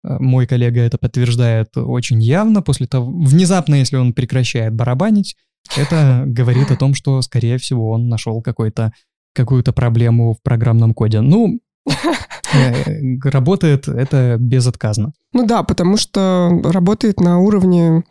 Э, 0.04 0.16
мой 0.18 0.46
коллега 0.46 0.80
это 0.80 0.98
подтверждает 0.98 1.76
очень 1.76 2.22
явно 2.22 2.62
после 2.62 2.86
того, 2.86 3.10
внезапно, 3.10 3.76
если 3.76 3.96
он 3.96 4.12
прекращает 4.12 4.74
барабанить, 4.74 5.36
это 5.76 6.24
говорит 6.26 6.70
о 6.70 6.76
том, 6.76 6.94
что, 6.94 7.20
скорее 7.22 7.58
всего, 7.58 7.90
он 7.90 8.08
нашел 8.08 8.40
какой-то 8.42 8.92
какую-то 9.34 9.72
проблему 9.72 10.34
в 10.34 10.42
программном 10.42 10.92
коде. 10.92 11.20
Ну, 11.20 11.56
э, 11.56 11.58
работает 13.24 13.88
это 13.88 14.36
безотказно. 14.38 15.12
Ну 15.32 15.46
да, 15.46 15.62
потому 15.62 15.96
что 15.96 16.60
работает 16.64 17.20
на 17.20 17.38
уровне 17.38 18.04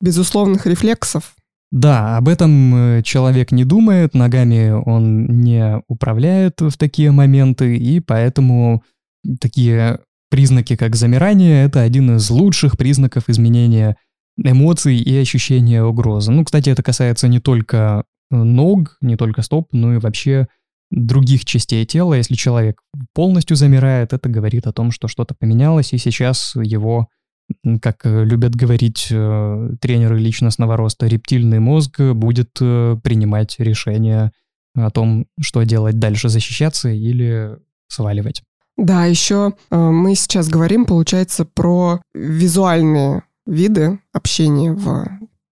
безусловных 0.00 0.66
рефлексов. 0.66 1.34
Да, 1.70 2.16
об 2.16 2.28
этом 2.28 2.74
э, 2.74 3.02
человек 3.02 3.52
не 3.52 3.64
думает, 3.64 4.14
ногами 4.14 4.70
он 4.70 5.26
не 5.26 5.82
управляет 5.86 6.60
в 6.60 6.78
такие 6.78 7.10
моменты, 7.10 7.76
и 7.76 8.00
поэтому 8.00 8.82
такие 9.38 10.00
признаки, 10.30 10.76
как 10.76 10.96
замирание, 10.96 11.64
это 11.64 11.82
один 11.82 12.16
из 12.16 12.30
лучших 12.30 12.78
признаков 12.78 13.24
изменения 13.28 13.96
эмоций 14.42 14.96
и 14.96 15.16
ощущения 15.18 15.82
угрозы. 15.82 16.32
Ну, 16.32 16.44
кстати, 16.44 16.70
это 16.70 16.82
касается 16.82 17.28
не 17.28 17.40
только 17.40 18.04
э, 18.30 18.36
ног, 18.36 18.96
не 19.02 19.16
только 19.16 19.42
стоп, 19.42 19.68
но 19.72 19.94
и 19.94 19.98
вообще 19.98 20.48
других 20.90 21.44
частей 21.44 21.84
тела. 21.84 22.14
Если 22.14 22.34
человек 22.34 22.80
полностью 23.14 23.56
замирает, 23.56 24.12
это 24.12 24.28
говорит 24.28 24.66
о 24.66 24.72
том, 24.72 24.90
что 24.90 25.08
что-то 25.08 25.34
поменялось, 25.34 25.92
и 25.92 25.98
сейчас 25.98 26.54
его 26.56 27.08
как 27.80 28.00
любят 28.04 28.54
говорить 28.54 29.08
э, 29.10 29.70
тренеры 29.80 30.18
личностного 30.18 30.76
роста, 30.76 31.06
рептильный 31.06 31.60
мозг 31.60 31.98
будет 31.98 32.50
э, 32.60 32.96
принимать 33.02 33.56
решение 33.58 34.32
о 34.74 34.90
том, 34.90 35.26
что 35.40 35.62
делать 35.62 35.98
дальше, 35.98 36.28
защищаться 36.28 36.90
или 36.90 37.56
сваливать. 37.88 38.42
Да, 38.76 39.06
еще 39.06 39.54
э, 39.70 39.76
мы 39.76 40.14
сейчас 40.14 40.48
говорим, 40.48 40.84
получается, 40.84 41.44
про 41.44 42.00
визуальные 42.14 43.24
виды 43.46 43.98
общения 44.12 44.72
в 44.72 45.08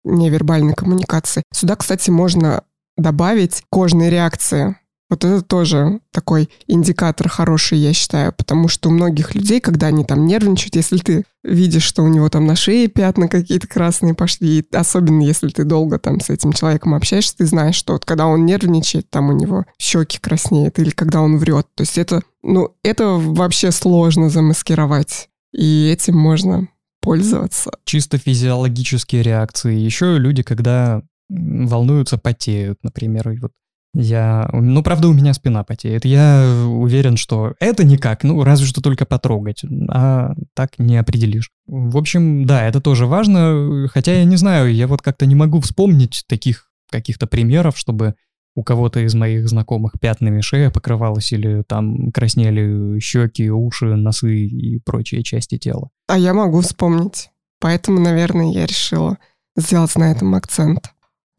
невербальной 0.04 0.74
коммуникации. 0.74 1.42
Сюда, 1.52 1.76
кстати, 1.76 2.10
можно 2.10 2.64
добавить 2.96 3.62
кожные 3.68 4.10
реакции. 4.10 4.76
Вот 5.10 5.24
это 5.24 5.42
тоже 5.42 6.00
такой 6.12 6.48
индикатор 6.68 7.28
хороший, 7.28 7.78
я 7.78 7.92
считаю, 7.92 8.32
потому 8.32 8.68
что 8.68 8.88
у 8.88 8.92
многих 8.92 9.34
людей, 9.34 9.60
когда 9.60 9.88
они 9.88 10.04
там 10.04 10.24
нервничают, 10.24 10.76
если 10.76 10.98
ты 10.98 11.24
видишь, 11.42 11.82
что 11.82 12.02
у 12.02 12.08
него 12.08 12.28
там 12.28 12.46
на 12.46 12.54
шее 12.54 12.86
пятна 12.86 13.28
какие-то 13.28 13.66
красные 13.66 14.14
пошли, 14.14 14.64
особенно 14.72 15.22
если 15.22 15.48
ты 15.48 15.64
долго 15.64 15.98
там 15.98 16.20
с 16.20 16.30
этим 16.30 16.52
человеком 16.52 16.94
общаешься, 16.94 17.36
ты 17.36 17.46
знаешь, 17.46 17.74
что 17.74 17.94
вот 17.94 18.04
когда 18.04 18.26
он 18.26 18.46
нервничает, 18.46 19.10
там 19.10 19.30
у 19.30 19.32
него 19.32 19.66
щеки 19.78 20.18
краснеют, 20.18 20.78
или 20.78 20.90
когда 20.90 21.20
он 21.20 21.38
врет. 21.38 21.66
То 21.74 21.82
есть 21.82 21.98
это, 21.98 22.22
ну, 22.42 22.76
это 22.84 23.08
вообще 23.08 23.72
сложно 23.72 24.30
замаскировать. 24.30 25.28
И 25.52 25.90
этим 25.92 26.16
можно 26.16 26.68
пользоваться. 27.00 27.72
Чисто 27.84 28.18
физиологические 28.18 29.22
реакции. 29.22 29.76
Еще 29.76 30.18
люди, 30.18 30.42
когда 30.42 31.02
волнуются, 31.28 32.18
потеют, 32.18 32.78
например. 32.82 33.30
И 33.30 33.38
вот 33.38 33.52
я, 33.92 34.48
ну, 34.52 34.82
правда, 34.82 35.08
у 35.08 35.12
меня 35.12 35.34
спина 35.34 35.64
потеет. 35.64 36.04
Я 36.04 36.64
уверен, 36.68 37.16
что 37.16 37.54
это 37.58 37.84
никак, 37.84 38.22
ну, 38.22 38.44
разве 38.44 38.66
что 38.66 38.80
только 38.80 39.04
потрогать, 39.04 39.62
а 39.88 40.34
так 40.54 40.78
не 40.78 40.96
определишь. 40.96 41.50
В 41.66 41.96
общем, 41.96 42.46
да, 42.46 42.66
это 42.66 42.80
тоже 42.80 43.06
важно, 43.06 43.88
хотя 43.88 44.14
я 44.14 44.24
не 44.24 44.36
знаю, 44.36 44.72
я 44.72 44.86
вот 44.86 45.02
как-то 45.02 45.26
не 45.26 45.34
могу 45.34 45.60
вспомнить 45.60 46.24
таких 46.28 46.70
каких-то 46.90 47.26
примеров, 47.26 47.76
чтобы 47.76 48.14
у 48.56 48.62
кого-то 48.62 49.00
из 49.00 49.14
моих 49.14 49.48
знакомых 49.48 49.92
пятнами 50.00 50.40
шея 50.40 50.70
покрывалась 50.70 51.32
или 51.32 51.62
там 51.62 52.10
краснели 52.12 52.98
щеки, 53.00 53.50
уши, 53.50 53.86
носы 53.86 54.46
и 54.46 54.80
прочие 54.80 55.22
части 55.22 55.56
тела. 55.56 55.90
А 56.08 56.18
я 56.18 56.34
могу 56.34 56.60
вспомнить. 56.60 57.30
Поэтому, 57.60 58.00
наверное, 58.00 58.52
я 58.52 58.66
решила 58.66 59.18
сделать 59.56 59.94
на 59.96 60.10
этом 60.10 60.34
акцент. 60.34 60.90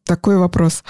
Такой 0.04 0.38
вопрос. 0.38 0.84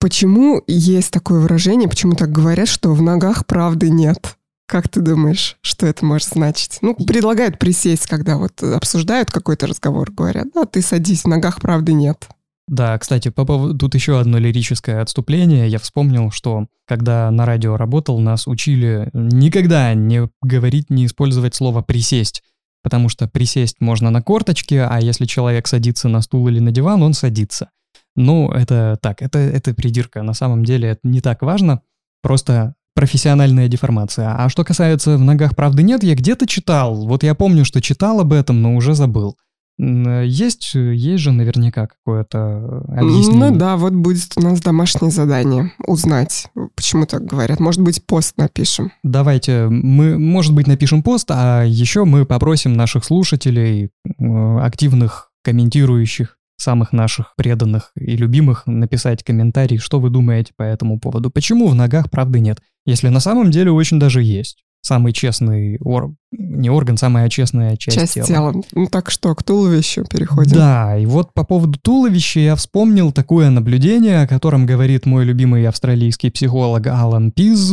Почему 0.00 0.62
есть 0.66 1.10
такое 1.10 1.40
выражение, 1.40 1.86
почему 1.86 2.14
так 2.14 2.32
говорят, 2.32 2.68
что 2.68 2.94
в 2.94 3.02
ногах 3.02 3.46
правды 3.46 3.90
нет? 3.90 4.38
Как 4.66 4.88
ты 4.88 5.02
думаешь, 5.02 5.58
что 5.60 5.86
это 5.86 6.06
может 6.06 6.28
значить? 6.28 6.78
Ну, 6.80 6.94
предлагают 6.94 7.58
присесть, 7.58 8.06
когда 8.06 8.38
вот 8.38 8.62
обсуждают 8.62 9.30
какой-то 9.30 9.66
разговор, 9.66 10.10
говорят, 10.10 10.46
да, 10.54 10.64
ты 10.64 10.80
садись, 10.80 11.24
в 11.24 11.28
ногах 11.28 11.60
правды 11.60 11.92
нет. 11.92 12.28
Да, 12.66 12.96
кстати, 12.98 13.28
по 13.28 13.44
поводу, 13.44 13.76
тут 13.76 13.94
еще 13.94 14.18
одно 14.18 14.38
лирическое 14.38 15.02
отступление. 15.02 15.68
Я 15.68 15.78
вспомнил, 15.80 16.30
что 16.30 16.66
когда 16.86 17.30
на 17.30 17.44
радио 17.44 17.76
работал, 17.76 18.20
нас 18.20 18.46
учили 18.46 19.10
никогда 19.12 19.92
не 19.92 20.30
говорить, 20.40 20.88
не 20.88 21.04
использовать 21.04 21.54
слово 21.54 21.82
«присесть», 21.82 22.42
потому 22.82 23.10
что 23.10 23.28
присесть 23.28 23.80
можно 23.80 24.10
на 24.10 24.22
корточке, 24.22 24.82
а 24.82 24.98
если 25.00 25.26
человек 25.26 25.66
садится 25.66 26.08
на 26.08 26.22
стул 26.22 26.48
или 26.48 26.60
на 26.60 26.70
диван, 26.70 27.02
он 27.02 27.12
садится. 27.12 27.70
Ну, 28.16 28.50
это 28.50 28.98
так, 29.00 29.22
это, 29.22 29.38
это 29.38 29.74
придирка. 29.74 30.22
На 30.22 30.34
самом 30.34 30.64
деле 30.64 30.88
это 30.88 31.00
не 31.04 31.20
так 31.20 31.42
важно. 31.42 31.80
Просто 32.22 32.74
профессиональная 32.94 33.68
деформация. 33.68 34.34
А 34.36 34.48
что 34.48 34.64
касается 34.64 35.16
«в 35.16 35.20
ногах 35.22 35.56
правды 35.56 35.82
нет», 35.82 36.02
я 36.02 36.14
где-то 36.14 36.46
читал. 36.46 37.06
Вот 37.06 37.22
я 37.22 37.34
помню, 37.34 37.64
что 37.64 37.80
читал 37.80 38.20
об 38.20 38.32
этом, 38.32 38.60
но 38.60 38.74
уже 38.74 38.94
забыл. 38.94 39.36
Есть, 39.78 40.74
есть 40.74 41.22
же 41.22 41.32
наверняка 41.32 41.86
какое-то 41.86 42.82
объяснение. 42.88 43.50
Ну 43.50 43.56
да, 43.56 43.78
вот 43.78 43.94
будет 43.94 44.30
у 44.36 44.42
нас 44.42 44.60
домашнее 44.60 45.10
задание. 45.10 45.72
Узнать, 45.86 46.48
почему 46.74 47.06
так 47.06 47.24
говорят. 47.24 47.60
Может 47.60 47.80
быть, 47.80 48.04
пост 48.04 48.36
напишем. 48.36 48.92
Давайте, 49.02 49.68
мы, 49.70 50.18
может 50.18 50.52
быть, 50.52 50.66
напишем 50.66 51.02
пост, 51.02 51.30
а 51.30 51.62
еще 51.62 52.04
мы 52.04 52.26
попросим 52.26 52.74
наших 52.74 53.04
слушателей, 53.06 53.88
активных, 54.18 55.30
комментирующих, 55.42 56.36
самых 56.60 56.92
наших 56.92 57.34
преданных 57.36 57.92
и 57.96 58.16
любимых 58.16 58.66
написать 58.66 59.22
комментарий, 59.24 59.78
что 59.78 60.00
вы 60.00 60.10
думаете 60.10 60.52
по 60.56 60.62
этому 60.62 60.98
поводу. 60.98 61.30
Почему 61.30 61.68
в 61.68 61.74
ногах 61.74 62.10
правды 62.10 62.40
нет? 62.40 62.60
Если 62.86 63.08
на 63.08 63.20
самом 63.20 63.50
деле 63.50 63.70
очень 63.70 63.98
даже 63.98 64.22
есть. 64.22 64.64
Самый 64.82 65.12
честный 65.12 65.76
орган, 65.80 66.16
не 66.32 66.70
орган, 66.70 66.96
самая 66.96 67.28
честная 67.28 67.76
часть, 67.76 67.98
часть 67.98 68.14
тела. 68.14 68.26
тела. 68.26 68.62
Ну 68.72 68.86
так 68.86 69.10
что, 69.10 69.34
к 69.34 69.42
туловищу 69.42 70.06
переходим. 70.08 70.56
Да, 70.56 70.96
и 70.96 71.04
вот 71.04 71.34
по 71.34 71.44
поводу 71.44 71.78
туловища 71.78 72.40
я 72.40 72.56
вспомнил 72.56 73.12
такое 73.12 73.50
наблюдение, 73.50 74.22
о 74.22 74.26
котором 74.26 74.64
говорит 74.64 75.04
мой 75.04 75.26
любимый 75.26 75.68
австралийский 75.68 76.30
психолог 76.30 76.86
Алан 76.86 77.30
Пиз. 77.30 77.70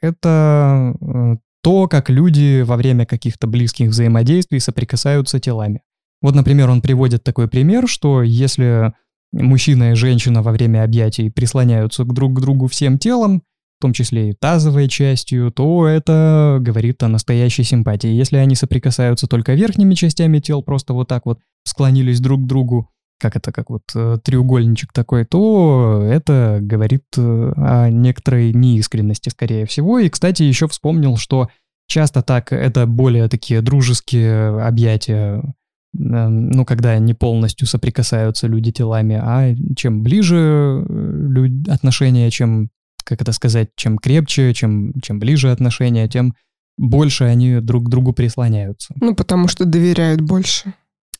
Это 0.00 0.94
э, 0.98 1.36
то, 1.62 1.86
как 1.86 2.08
люди 2.08 2.62
во 2.62 2.76
время 2.76 3.04
каких-то 3.04 3.46
близких 3.46 3.90
взаимодействий 3.90 4.58
соприкасаются 4.58 5.38
телами. 5.38 5.82
Вот, 6.20 6.34
например, 6.34 6.68
он 6.70 6.80
приводит 6.80 7.22
такой 7.22 7.48
пример, 7.48 7.88
что 7.88 8.22
если 8.22 8.92
мужчина 9.32 9.92
и 9.92 9.94
женщина 9.94 10.42
во 10.42 10.52
время 10.52 10.82
объятий 10.82 11.30
прислоняются 11.30 12.04
друг 12.04 12.36
к 12.36 12.40
другу 12.40 12.66
всем 12.66 12.98
телом, 12.98 13.42
в 13.78 13.82
том 13.82 13.92
числе 13.92 14.30
и 14.30 14.32
тазовой 14.32 14.88
частью, 14.88 15.52
то 15.52 15.86
это 15.86 16.58
говорит 16.60 17.02
о 17.04 17.08
настоящей 17.08 17.62
симпатии. 17.62 18.08
Если 18.08 18.36
они 18.36 18.56
соприкасаются 18.56 19.28
только 19.28 19.54
верхними 19.54 19.94
частями 19.94 20.40
тел, 20.40 20.62
просто 20.62 20.94
вот 20.94 21.06
так 21.06 21.26
вот 21.26 21.38
склонились 21.64 22.18
друг 22.18 22.42
к 22.42 22.46
другу, 22.46 22.90
как 23.20 23.36
это, 23.36 23.52
как 23.52 23.70
вот 23.70 23.82
э, 23.94 24.18
треугольничек 24.24 24.92
такой, 24.92 25.24
то 25.24 26.02
это 26.04 26.58
говорит 26.60 27.04
э, 27.16 27.52
о 27.56 27.88
некоторой 27.90 28.52
неискренности, 28.52 29.28
скорее 29.28 29.64
всего. 29.66 30.00
И, 30.00 30.08
кстати, 30.08 30.42
еще 30.42 30.66
вспомнил, 30.66 31.16
что 31.16 31.48
часто 31.86 32.22
так 32.22 32.52
это 32.52 32.86
более 32.86 33.28
такие 33.28 33.60
дружеские 33.60 34.60
объятия 34.60 35.42
ну, 35.92 36.64
когда 36.64 36.98
не 36.98 37.14
полностью 37.14 37.66
соприкасаются 37.66 38.46
люди 38.46 38.72
телами, 38.72 39.16
а 39.20 39.54
чем 39.76 40.02
ближе 40.02 40.84
э, 40.86 41.48
отношения, 41.68 42.30
чем, 42.30 42.70
как 43.04 43.22
это 43.22 43.32
сказать, 43.32 43.70
чем 43.76 43.98
крепче, 43.98 44.52
чем, 44.54 44.92
чем 45.02 45.18
ближе 45.18 45.50
отношения, 45.50 46.08
тем 46.08 46.34
больше 46.76 47.24
они 47.24 47.60
друг 47.60 47.86
к 47.86 47.88
другу 47.88 48.12
прислоняются. 48.12 48.94
Ну, 49.00 49.14
потому 49.14 49.48
что 49.48 49.64
доверяют 49.64 50.20
больше. 50.20 50.74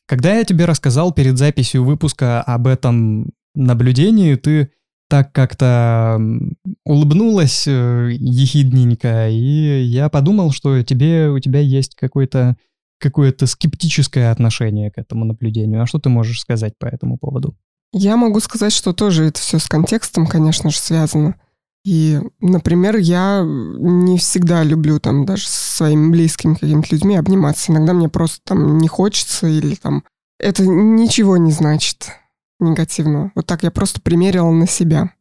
Когда 0.06 0.34
я 0.34 0.44
тебе 0.44 0.64
рассказал 0.64 1.12
перед 1.12 1.36
записью 1.36 1.84
выпуска 1.84 2.40
об 2.42 2.66
этом 2.66 3.30
наблюдении, 3.54 4.34
ты 4.36 4.70
так 5.08 5.32
как-то 5.32 6.20
улыбнулась 6.84 7.66
э, 7.66 8.10
ехидненько, 8.12 9.28
и 9.30 9.82
я 9.82 10.08
подумал, 10.10 10.52
что 10.52 10.82
тебе, 10.82 11.30
у 11.30 11.38
тебя 11.40 11.60
есть 11.60 11.94
какой-то 11.94 12.56
какое-то 12.98 13.46
скептическое 13.46 14.30
отношение 14.30 14.90
к 14.90 14.98
этому 14.98 15.24
наблюдению. 15.24 15.82
А 15.82 15.86
что 15.86 15.98
ты 15.98 16.08
можешь 16.08 16.40
сказать 16.40 16.78
по 16.78 16.86
этому 16.86 17.18
поводу? 17.18 17.56
Я 17.92 18.16
могу 18.16 18.40
сказать, 18.40 18.72
что 18.72 18.92
тоже 18.92 19.24
это 19.24 19.40
все 19.40 19.58
с 19.58 19.66
контекстом, 19.66 20.26
конечно 20.26 20.70
же, 20.70 20.78
связано. 20.78 21.36
И, 21.84 22.20
например, 22.40 22.96
я 22.96 23.42
не 23.44 24.18
всегда 24.18 24.62
люблю 24.62 24.98
там 25.00 25.24
даже 25.24 25.46
со 25.46 25.76
своими 25.76 26.10
близкими 26.10 26.54
какими-то 26.54 26.88
людьми 26.90 27.16
обниматься. 27.16 27.72
Иногда 27.72 27.94
мне 27.94 28.08
просто 28.08 28.40
там 28.44 28.78
не 28.78 28.88
хочется 28.88 29.46
или 29.46 29.74
там... 29.74 30.04
Это 30.38 30.66
ничего 30.66 31.36
не 31.36 31.50
значит 31.50 32.08
негативного. 32.60 33.32
Вот 33.34 33.46
так 33.46 33.62
я 33.62 33.70
просто 33.70 34.00
примерила 34.00 34.50
на 34.50 34.66
себя. 34.66 35.12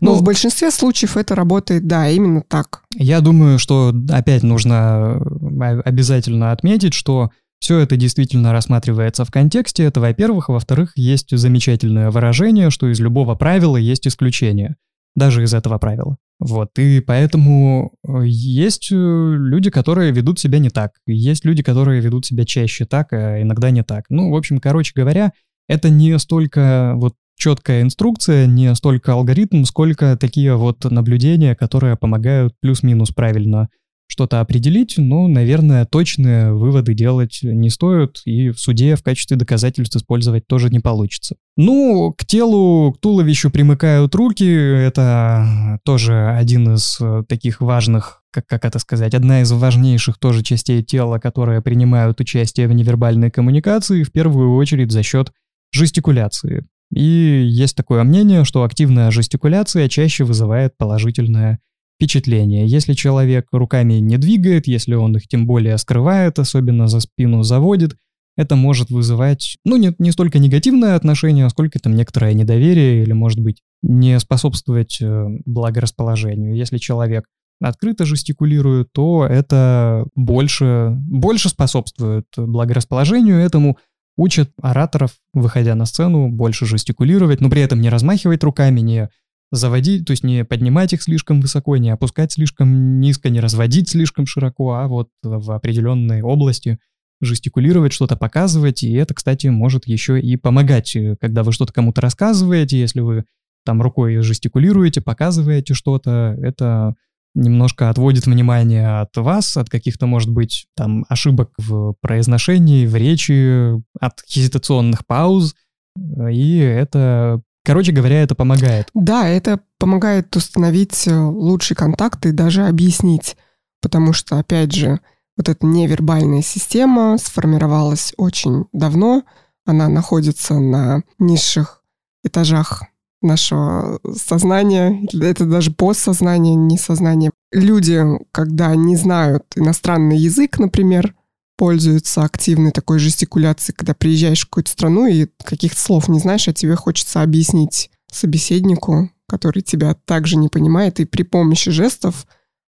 Но 0.00 0.12
ну, 0.12 0.18
в 0.18 0.22
большинстве 0.22 0.70
случаев 0.70 1.16
это 1.16 1.34
работает, 1.34 1.86
да, 1.86 2.08
именно 2.08 2.42
так. 2.42 2.82
Я 2.94 3.20
думаю, 3.20 3.58
что 3.58 3.94
опять 4.10 4.42
нужно 4.42 5.20
э, 5.20 5.80
обязательно 5.84 6.52
отметить, 6.52 6.94
что 6.94 7.30
все 7.58 7.78
это 7.78 7.96
действительно 7.96 8.52
рассматривается 8.52 9.24
в 9.24 9.30
контексте. 9.30 9.84
Это, 9.84 10.00
во-первых. 10.00 10.48
Во-вторых, 10.48 10.92
есть 10.96 11.36
замечательное 11.36 12.10
выражение, 12.10 12.70
что 12.70 12.88
из 12.88 13.00
любого 13.00 13.34
правила 13.34 13.76
есть 13.76 14.06
исключение. 14.06 14.76
Даже 15.14 15.42
из 15.42 15.54
этого 15.54 15.78
правила. 15.78 16.18
Вот, 16.38 16.78
и 16.78 17.00
поэтому 17.00 17.94
э, 18.06 18.20
есть 18.26 18.92
э, 18.92 18.94
люди, 18.94 19.70
которые 19.70 20.12
ведут 20.12 20.38
себя 20.38 20.58
не 20.58 20.68
так. 20.68 20.92
Есть 21.06 21.46
люди, 21.46 21.62
которые 21.62 22.02
ведут 22.02 22.26
себя 22.26 22.44
чаще 22.44 22.84
так, 22.84 23.14
а 23.14 23.40
иногда 23.40 23.70
не 23.70 23.82
так. 23.82 24.04
Ну, 24.10 24.30
в 24.30 24.36
общем, 24.36 24.58
короче 24.58 24.92
говоря, 24.94 25.32
это 25.66 25.88
не 25.88 26.18
столько 26.18 26.92
вот 26.96 27.14
четкая 27.36 27.82
инструкция, 27.82 28.46
не 28.46 28.74
столько 28.74 29.12
алгоритм, 29.12 29.64
сколько 29.64 30.16
такие 30.16 30.56
вот 30.56 30.84
наблюдения, 30.84 31.54
которые 31.54 31.96
помогают 31.96 32.54
плюс-минус 32.60 33.10
правильно 33.10 33.68
что-то 34.08 34.40
определить, 34.40 34.94
но, 34.98 35.26
наверное, 35.26 35.84
точные 35.84 36.52
выводы 36.52 36.94
делать 36.94 37.40
не 37.42 37.70
стоит, 37.70 38.22
и 38.24 38.50
в 38.50 38.58
суде 38.58 38.94
в 38.94 39.02
качестве 39.02 39.36
доказательств 39.36 39.96
использовать 39.96 40.46
тоже 40.46 40.70
не 40.70 40.78
получится. 40.78 41.36
Ну, 41.56 42.14
к 42.16 42.24
телу, 42.24 42.92
к 42.92 43.00
туловищу 43.00 43.50
примыкают 43.50 44.14
руки, 44.14 44.48
это 44.48 45.80
тоже 45.84 46.30
один 46.30 46.74
из 46.74 46.98
э, 47.00 47.24
таких 47.28 47.60
важных 47.60 48.22
как, 48.30 48.46
как 48.46 48.64
это 48.66 48.78
сказать, 48.78 49.14
одна 49.14 49.40
из 49.40 49.50
важнейших 49.50 50.18
тоже 50.18 50.42
частей 50.42 50.82
тела, 50.82 51.18
которые 51.18 51.62
принимают 51.62 52.20
участие 52.20 52.68
в 52.68 52.72
невербальной 52.72 53.30
коммуникации, 53.30 54.02
в 54.02 54.12
первую 54.12 54.54
очередь 54.56 54.92
за 54.92 55.02
счет 55.02 55.32
жестикуляции. 55.72 56.66
И 56.94 57.46
есть 57.48 57.76
такое 57.76 58.04
мнение, 58.04 58.44
что 58.44 58.62
активная 58.62 59.10
жестикуляция 59.10 59.88
чаще 59.88 60.24
вызывает 60.24 60.76
положительное 60.76 61.58
впечатление. 61.96 62.66
Если 62.66 62.92
человек 62.92 63.46
руками 63.52 63.94
не 63.94 64.18
двигает, 64.18 64.66
если 64.66 64.94
он 64.94 65.16
их 65.16 65.26
тем 65.28 65.46
более 65.46 65.78
скрывает, 65.78 66.38
особенно 66.38 66.86
за 66.86 67.00
спину 67.00 67.42
заводит, 67.42 67.96
это 68.36 68.54
может 68.54 68.90
вызывать, 68.90 69.56
ну, 69.64 69.76
не, 69.76 69.94
не 69.98 70.12
столько 70.12 70.38
негативное 70.38 70.94
отношение, 70.94 71.48
сколько 71.48 71.78
там 71.78 71.94
некоторое 71.94 72.34
недоверие 72.34 73.02
или, 73.02 73.12
может 73.12 73.40
быть, 73.40 73.62
не 73.82 74.20
способствовать 74.20 74.98
э, 75.00 75.26
благорасположению. 75.46 76.54
Если 76.54 76.76
человек 76.76 77.24
открыто 77.62 78.04
жестикулирует, 78.04 78.92
то 78.92 79.26
это 79.26 80.06
больше, 80.14 80.94
больше 81.08 81.48
способствует 81.48 82.26
благорасположению 82.36 83.38
этому, 83.38 83.78
учат 84.16 84.50
ораторов, 84.60 85.12
выходя 85.34 85.74
на 85.74 85.84
сцену, 85.84 86.28
больше 86.28 86.66
жестикулировать, 86.66 87.40
но 87.40 87.50
при 87.50 87.62
этом 87.62 87.80
не 87.80 87.90
размахивать 87.90 88.42
руками, 88.42 88.80
не 88.80 89.10
заводить, 89.52 90.06
то 90.06 90.10
есть 90.12 90.24
не 90.24 90.44
поднимать 90.44 90.92
их 90.92 91.02
слишком 91.02 91.40
высоко, 91.40 91.76
не 91.76 91.90
опускать 91.90 92.32
слишком 92.32 93.00
низко, 93.00 93.30
не 93.30 93.40
разводить 93.40 93.90
слишком 93.90 94.26
широко, 94.26 94.74
а 94.74 94.88
вот 94.88 95.10
в 95.22 95.52
определенной 95.52 96.22
области 96.22 96.78
жестикулировать, 97.20 97.92
что-то 97.92 98.16
показывать, 98.16 98.82
и 98.82 98.92
это, 98.92 99.14
кстати, 99.14 99.46
может 99.46 99.86
еще 99.86 100.20
и 100.20 100.36
помогать, 100.36 100.94
э, 100.96 101.16
когда 101.20 101.42
вы 101.44 101.52
что-то 101.52 101.72
кому-то 101.72 102.00
рассказываете, 102.00 102.78
если 102.78 103.00
вы 103.00 103.24
там 103.64 103.80
рукой 103.80 104.18
жестикулируете, 104.18 105.00
показываете 105.00 105.74
что-то, 105.74 106.36
это 106.42 106.94
немножко 107.36 107.90
отводит 107.90 108.26
внимание 108.26 109.00
от 109.00 109.16
вас, 109.16 109.56
от 109.56 109.70
каких-то, 109.70 110.06
может 110.06 110.30
быть, 110.30 110.66
там 110.74 111.04
ошибок 111.08 111.50
в 111.58 111.94
произношении, 112.00 112.86
в 112.86 112.96
речи, 112.96 113.74
от 114.00 114.20
хезитационных 114.26 115.06
пауз, 115.06 115.54
и 115.96 116.58
это 116.58 117.42
Короче 117.66 117.90
говоря, 117.90 118.22
это 118.22 118.36
помогает. 118.36 118.88
Да, 118.94 119.26
это 119.26 119.58
помогает 119.80 120.36
установить 120.36 121.08
э, 121.08 121.18
лучший 121.18 121.74
контакт 121.74 122.24
и 122.24 122.30
даже 122.30 122.64
объяснить. 122.64 123.36
Потому 123.82 124.12
что, 124.12 124.38
опять 124.38 124.72
же, 124.72 125.00
вот 125.36 125.48
эта 125.48 125.66
невербальная 125.66 126.42
система 126.42 127.18
сформировалась 127.18 128.14
очень 128.16 128.66
давно. 128.72 129.24
Она 129.64 129.88
находится 129.88 130.60
на 130.60 131.02
низших 131.18 131.82
этажах 132.22 132.84
нашего 133.22 134.00
сознания, 134.14 135.06
это 135.12 135.46
даже 135.46 135.70
постсознание, 135.70 136.54
не 136.54 136.78
сознание. 136.78 137.30
Люди, 137.52 138.02
когда 138.32 138.74
не 138.74 138.96
знают 138.96 139.44
иностранный 139.56 140.18
язык, 140.18 140.58
например, 140.58 141.14
пользуются 141.56 142.22
активной 142.22 142.70
такой 142.70 142.98
жестикуляцией, 142.98 143.74
когда 143.76 143.94
приезжаешь 143.94 144.42
в 144.42 144.50
какую-то 144.50 144.70
страну 144.70 145.06
и 145.06 145.26
каких-то 145.42 145.80
слов 145.80 146.08
не 146.08 146.18
знаешь, 146.18 146.46
а 146.48 146.52
тебе 146.52 146.76
хочется 146.76 147.22
объяснить 147.22 147.90
собеседнику, 148.10 149.10
который 149.28 149.62
тебя 149.62 149.94
также 150.04 150.36
не 150.36 150.48
понимает, 150.48 151.00
и 151.00 151.04
при 151.04 151.22
помощи 151.22 151.70
жестов 151.70 152.26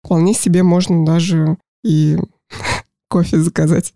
вполне 0.03 0.33
себе 0.33 0.63
можно 0.63 1.05
даже 1.05 1.57
и 1.83 2.17
кофе 3.09 3.39
заказать. 3.39 3.93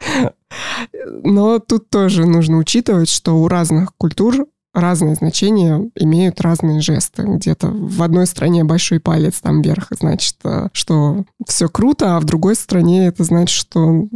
Но 1.23 1.59
тут 1.59 1.89
тоже 1.89 2.25
нужно 2.25 2.57
учитывать, 2.57 3.09
что 3.09 3.37
у 3.37 3.47
разных 3.47 3.93
культур 3.97 4.47
разные 4.79 5.15
значения 5.15 5.89
имеют 5.95 6.39
разные 6.41 6.81
жесты. 6.81 7.23
Где-то 7.23 7.67
в 7.67 8.01
одной 8.03 8.27
стране 8.27 8.63
большой 8.63 8.99
палец 8.99 9.41
там 9.41 9.61
вверх 9.61 9.87
значит, 9.91 10.35
э, 10.43 10.69
что 10.71 11.25
все 11.47 11.67
круто, 11.67 12.15
а 12.15 12.19
в 12.19 12.25
другой 12.25 12.55
стране 12.55 13.07
это 13.07 13.23
значит, 13.23 13.55
что 13.55 14.07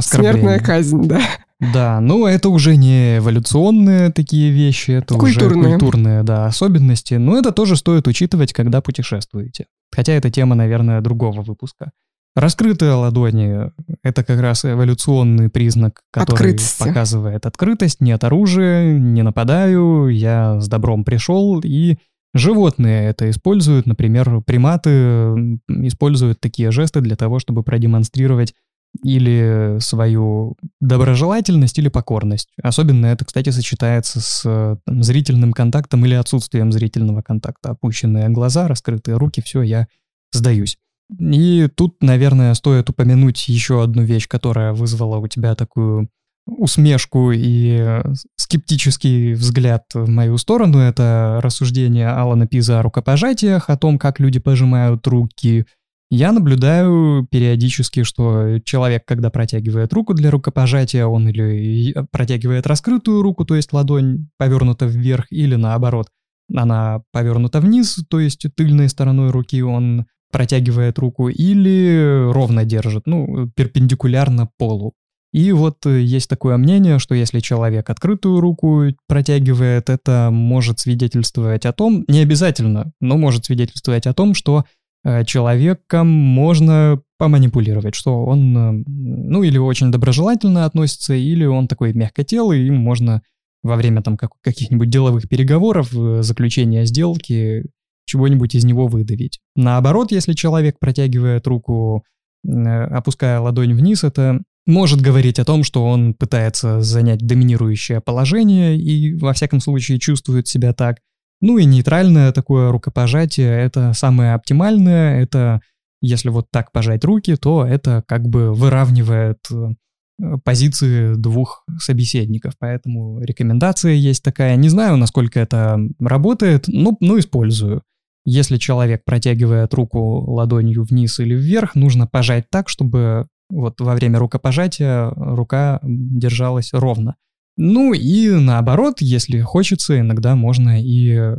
Смертная 0.00 0.60
казнь, 0.60 1.08
да. 1.08 1.22
Да, 1.60 2.00
ну 2.00 2.26
это 2.26 2.50
уже 2.50 2.76
не 2.76 3.18
эволюционные 3.18 4.12
такие 4.12 4.52
вещи, 4.52 4.92
это 4.92 5.14
культурные. 5.14 5.60
уже 5.60 5.70
культурные 5.70 6.22
да, 6.22 6.46
особенности, 6.46 7.14
но 7.14 7.36
это 7.36 7.50
тоже 7.50 7.74
стоит 7.74 8.06
учитывать, 8.06 8.52
когда 8.52 8.80
путешествуете. 8.80 9.66
Хотя 9.90 10.12
это 10.12 10.30
тема, 10.30 10.54
наверное, 10.54 11.00
другого 11.00 11.42
выпуска. 11.42 11.90
Раскрытые 12.36 12.92
ладони— 12.92 13.70
это 14.02 14.22
как 14.22 14.40
раз 14.40 14.64
эволюционный 14.64 15.48
признак, 15.48 16.02
который 16.12 16.34
Открытости. 16.34 16.84
показывает 16.84 17.46
открытость, 17.46 18.00
нет 18.00 18.22
оружия, 18.22 18.96
не 18.96 19.22
нападаю, 19.22 20.08
я 20.08 20.60
с 20.60 20.68
добром 20.68 21.04
пришел, 21.04 21.60
и 21.60 21.96
животные 22.34 23.08
это 23.08 23.28
используют, 23.28 23.86
например, 23.86 24.40
приматы 24.42 25.58
используют 25.68 26.40
такие 26.40 26.70
жесты 26.70 27.00
для 27.00 27.16
того, 27.16 27.40
чтобы 27.40 27.64
продемонстрировать 27.64 28.54
или 29.02 29.78
свою 29.80 30.56
доброжелательность 30.80 31.78
или 31.78 31.88
покорность. 31.88 32.48
Особенно 32.62 33.06
это, 33.06 33.24
кстати, 33.24 33.50
сочетается 33.50 34.20
с 34.20 34.78
там, 34.84 35.02
зрительным 35.02 35.52
контактом 35.52 36.04
или 36.06 36.14
отсутствием 36.14 36.72
зрительного 36.72 37.22
контакта. 37.22 37.70
Опущенные 37.70 38.28
глаза, 38.28 38.66
раскрытые 38.68 39.16
руки, 39.16 39.42
все, 39.42 39.62
я 39.62 39.88
сдаюсь. 40.32 40.78
И 41.16 41.68
тут, 41.74 42.02
наверное, 42.02 42.54
стоит 42.54 42.90
упомянуть 42.90 43.48
еще 43.48 43.82
одну 43.82 44.02
вещь, 44.02 44.28
которая 44.28 44.72
вызвала 44.72 45.18
у 45.18 45.28
тебя 45.28 45.54
такую 45.54 46.08
усмешку 46.46 47.30
и 47.32 48.00
скептический 48.36 49.34
взгляд 49.34 49.84
в 49.94 50.08
мою 50.08 50.38
сторону. 50.38 50.78
Это 50.78 51.40
рассуждение 51.42 52.08
Алана 52.08 52.46
Пиза 52.46 52.80
о 52.80 52.82
рукопожатиях, 52.82 53.70
о 53.70 53.76
том, 53.76 53.98
как 53.98 54.20
люди 54.20 54.38
пожимают 54.38 55.06
руки, 55.06 55.66
я 56.10 56.32
наблюдаю 56.32 57.26
периодически, 57.30 58.02
что 58.02 58.60
человек, 58.60 59.04
когда 59.04 59.30
протягивает 59.30 59.92
руку 59.92 60.14
для 60.14 60.30
рукопожатия, 60.30 61.06
он 61.06 61.28
или 61.28 61.94
протягивает 62.10 62.66
раскрытую 62.66 63.20
руку, 63.20 63.44
то 63.44 63.54
есть 63.54 63.74
ладонь 63.74 64.28
повернута 64.38 64.86
вверх, 64.86 65.26
или 65.30 65.54
наоборот, 65.54 66.08
она 66.54 67.02
повернута 67.12 67.60
вниз, 67.60 68.02
то 68.08 68.20
есть 68.20 68.46
тыльной 68.56 68.88
стороной 68.88 69.30
руки 69.30 69.60
он 69.62 70.06
протягивает 70.30 70.98
руку, 70.98 71.28
или 71.28 72.30
ровно 72.32 72.64
держит, 72.64 73.06
ну, 73.06 73.50
перпендикулярно 73.54 74.48
полу. 74.58 74.94
И 75.32 75.52
вот 75.52 75.84
есть 75.84 76.28
такое 76.28 76.56
мнение, 76.56 76.98
что 76.98 77.14
если 77.14 77.40
человек 77.40 77.90
открытую 77.90 78.40
руку 78.40 78.84
протягивает, 79.06 79.90
это 79.90 80.30
может 80.32 80.80
свидетельствовать 80.80 81.66
о 81.66 81.72
том, 81.72 82.04
не 82.08 82.20
обязательно, 82.20 82.92
но 83.00 83.18
может 83.18 83.44
свидетельствовать 83.44 84.06
о 84.06 84.14
том, 84.14 84.34
что 84.34 84.64
Э, 85.04 85.24
человеком 85.24 86.08
можно 86.08 87.00
поманипулировать, 87.18 87.94
что 87.94 88.24
он, 88.24 88.56
э, 88.56 88.84
ну, 88.86 89.42
или 89.42 89.56
очень 89.58 89.90
доброжелательно 89.92 90.64
относится, 90.64 91.14
или 91.14 91.44
он 91.44 91.68
такой 91.68 91.92
мягкотелый, 91.92 92.66
и 92.66 92.70
можно 92.70 93.22
во 93.62 93.76
время 93.76 94.02
там 94.02 94.16
как, 94.16 94.32
каких-нибудь 94.42 94.90
деловых 94.90 95.28
переговоров, 95.28 95.94
э, 95.94 96.22
заключения 96.22 96.84
сделки, 96.84 97.64
чего-нибудь 98.08 98.54
из 98.54 98.64
него 98.64 98.88
выдавить. 98.88 99.38
Наоборот, 99.54 100.10
если 100.10 100.32
человек 100.32 100.78
протягивает 100.80 101.46
руку, 101.46 102.04
опуская 102.44 103.38
ладонь 103.40 103.74
вниз, 103.74 104.04
это 104.04 104.40
может 104.66 105.00
говорить 105.00 105.38
о 105.38 105.44
том, 105.44 105.64
что 105.64 105.84
он 105.84 106.14
пытается 106.14 106.80
занять 106.82 107.20
доминирующее 107.20 108.00
положение 108.00 108.76
и, 108.76 109.14
во 109.14 109.32
всяком 109.32 109.60
случае, 109.60 109.98
чувствует 109.98 110.48
себя 110.48 110.72
так. 110.72 110.96
Ну 111.40 111.58
и 111.58 111.64
нейтральное 111.64 112.32
такое 112.32 112.70
рукопожатие— 112.70 113.50
это 113.64 113.92
самое 113.92 114.34
оптимальное, 114.34 115.22
это 115.22 115.60
если 116.00 116.28
вот 116.28 116.46
так 116.50 116.72
пожать 116.72 117.04
руки, 117.04 117.36
то 117.36 117.64
это 117.64 118.04
как 118.06 118.28
бы 118.28 118.52
выравнивает 118.52 119.38
э, 119.50 120.36
позиции 120.44 121.14
двух 121.14 121.64
собеседников, 121.78 122.54
поэтому 122.58 123.20
рекомендация 123.20 123.92
есть 123.92 124.22
такая. 124.22 124.56
Не 124.56 124.68
знаю, 124.68 124.96
насколько 124.96 125.40
это 125.40 125.78
работает, 125.98 126.64
но, 126.68 126.96
но 127.00 127.18
использую. 127.18 127.82
Если 128.24 128.56
человек 128.56 129.04
протягивает 129.04 129.72
руку 129.74 130.20
ладонью 130.30 130.84
вниз 130.84 131.18
или 131.20 131.34
вверх, 131.34 131.74
нужно 131.74 132.06
пожать 132.06 132.46
так, 132.50 132.68
чтобы 132.68 133.26
вот 133.50 133.80
во 133.80 133.94
время 133.94 134.18
рукопожатия 134.18 135.10
рука 135.10 135.80
держалась 135.82 136.70
ровно. 136.72 137.16
Ну 137.56 137.92
и 137.92 138.30
наоборот, 138.30 139.00
если 139.00 139.40
хочется, 139.40 139.98
иногда 139.98 140.36
можно 140.36 140.80
и 140.80 141.36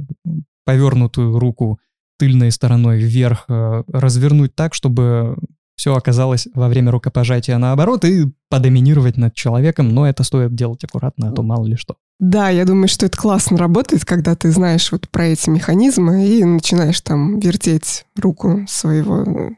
повернутую 0.66 1.40
руку 1.40 1.80
тыльной 2.18 2.52
стороной 2.52 3.00
вверх 3.00 3.46
э, 3.48 3.84
развернуть 3.88 4.54
так, 4.54 4.74
чтобы 4.74 5.38
все 5.76 5.96
оказалось 5.96 6.50
во 6.54 6.68
время 6.68 6.92
рукопожатия 6.92 7.58
наоборот 7.58 8.04
и 8.04 8.26
подоминировать 8.50 9.16
над 9.16 9.34
человеком, 9.34 9.90
но 9.90 10.06
это 10.06 10.24
стоит 10.24 10.54
делать 10.54 10.84
аккуратно, 10.84 11.30
а 11.30 11.32
то 11.32 11.42
мало 11.42 11.66
ли 11.66 11.78
что. 11.78 11.96
Да, 12.20 12.50
я 12.50 12.66
думаю, 12.66 12.90
что 12.90 13.06
это 13.06 13.18
классно 13.18 13.58
работает, 13.58 14.04
когда 14.04 14.36
ты 14.36 14.52
знаешь 14.52 14.92
вот 14.92 15.08
про 15.10 15.28
эти 15.28 15.50
механизмы 15.50 16.28
и 16.28 16.44
начинаешь 16.44 17.00
там 17.00 17.40
вертеть 17.40 18.06
руку 18.18 18.66
своего 18.68 19.54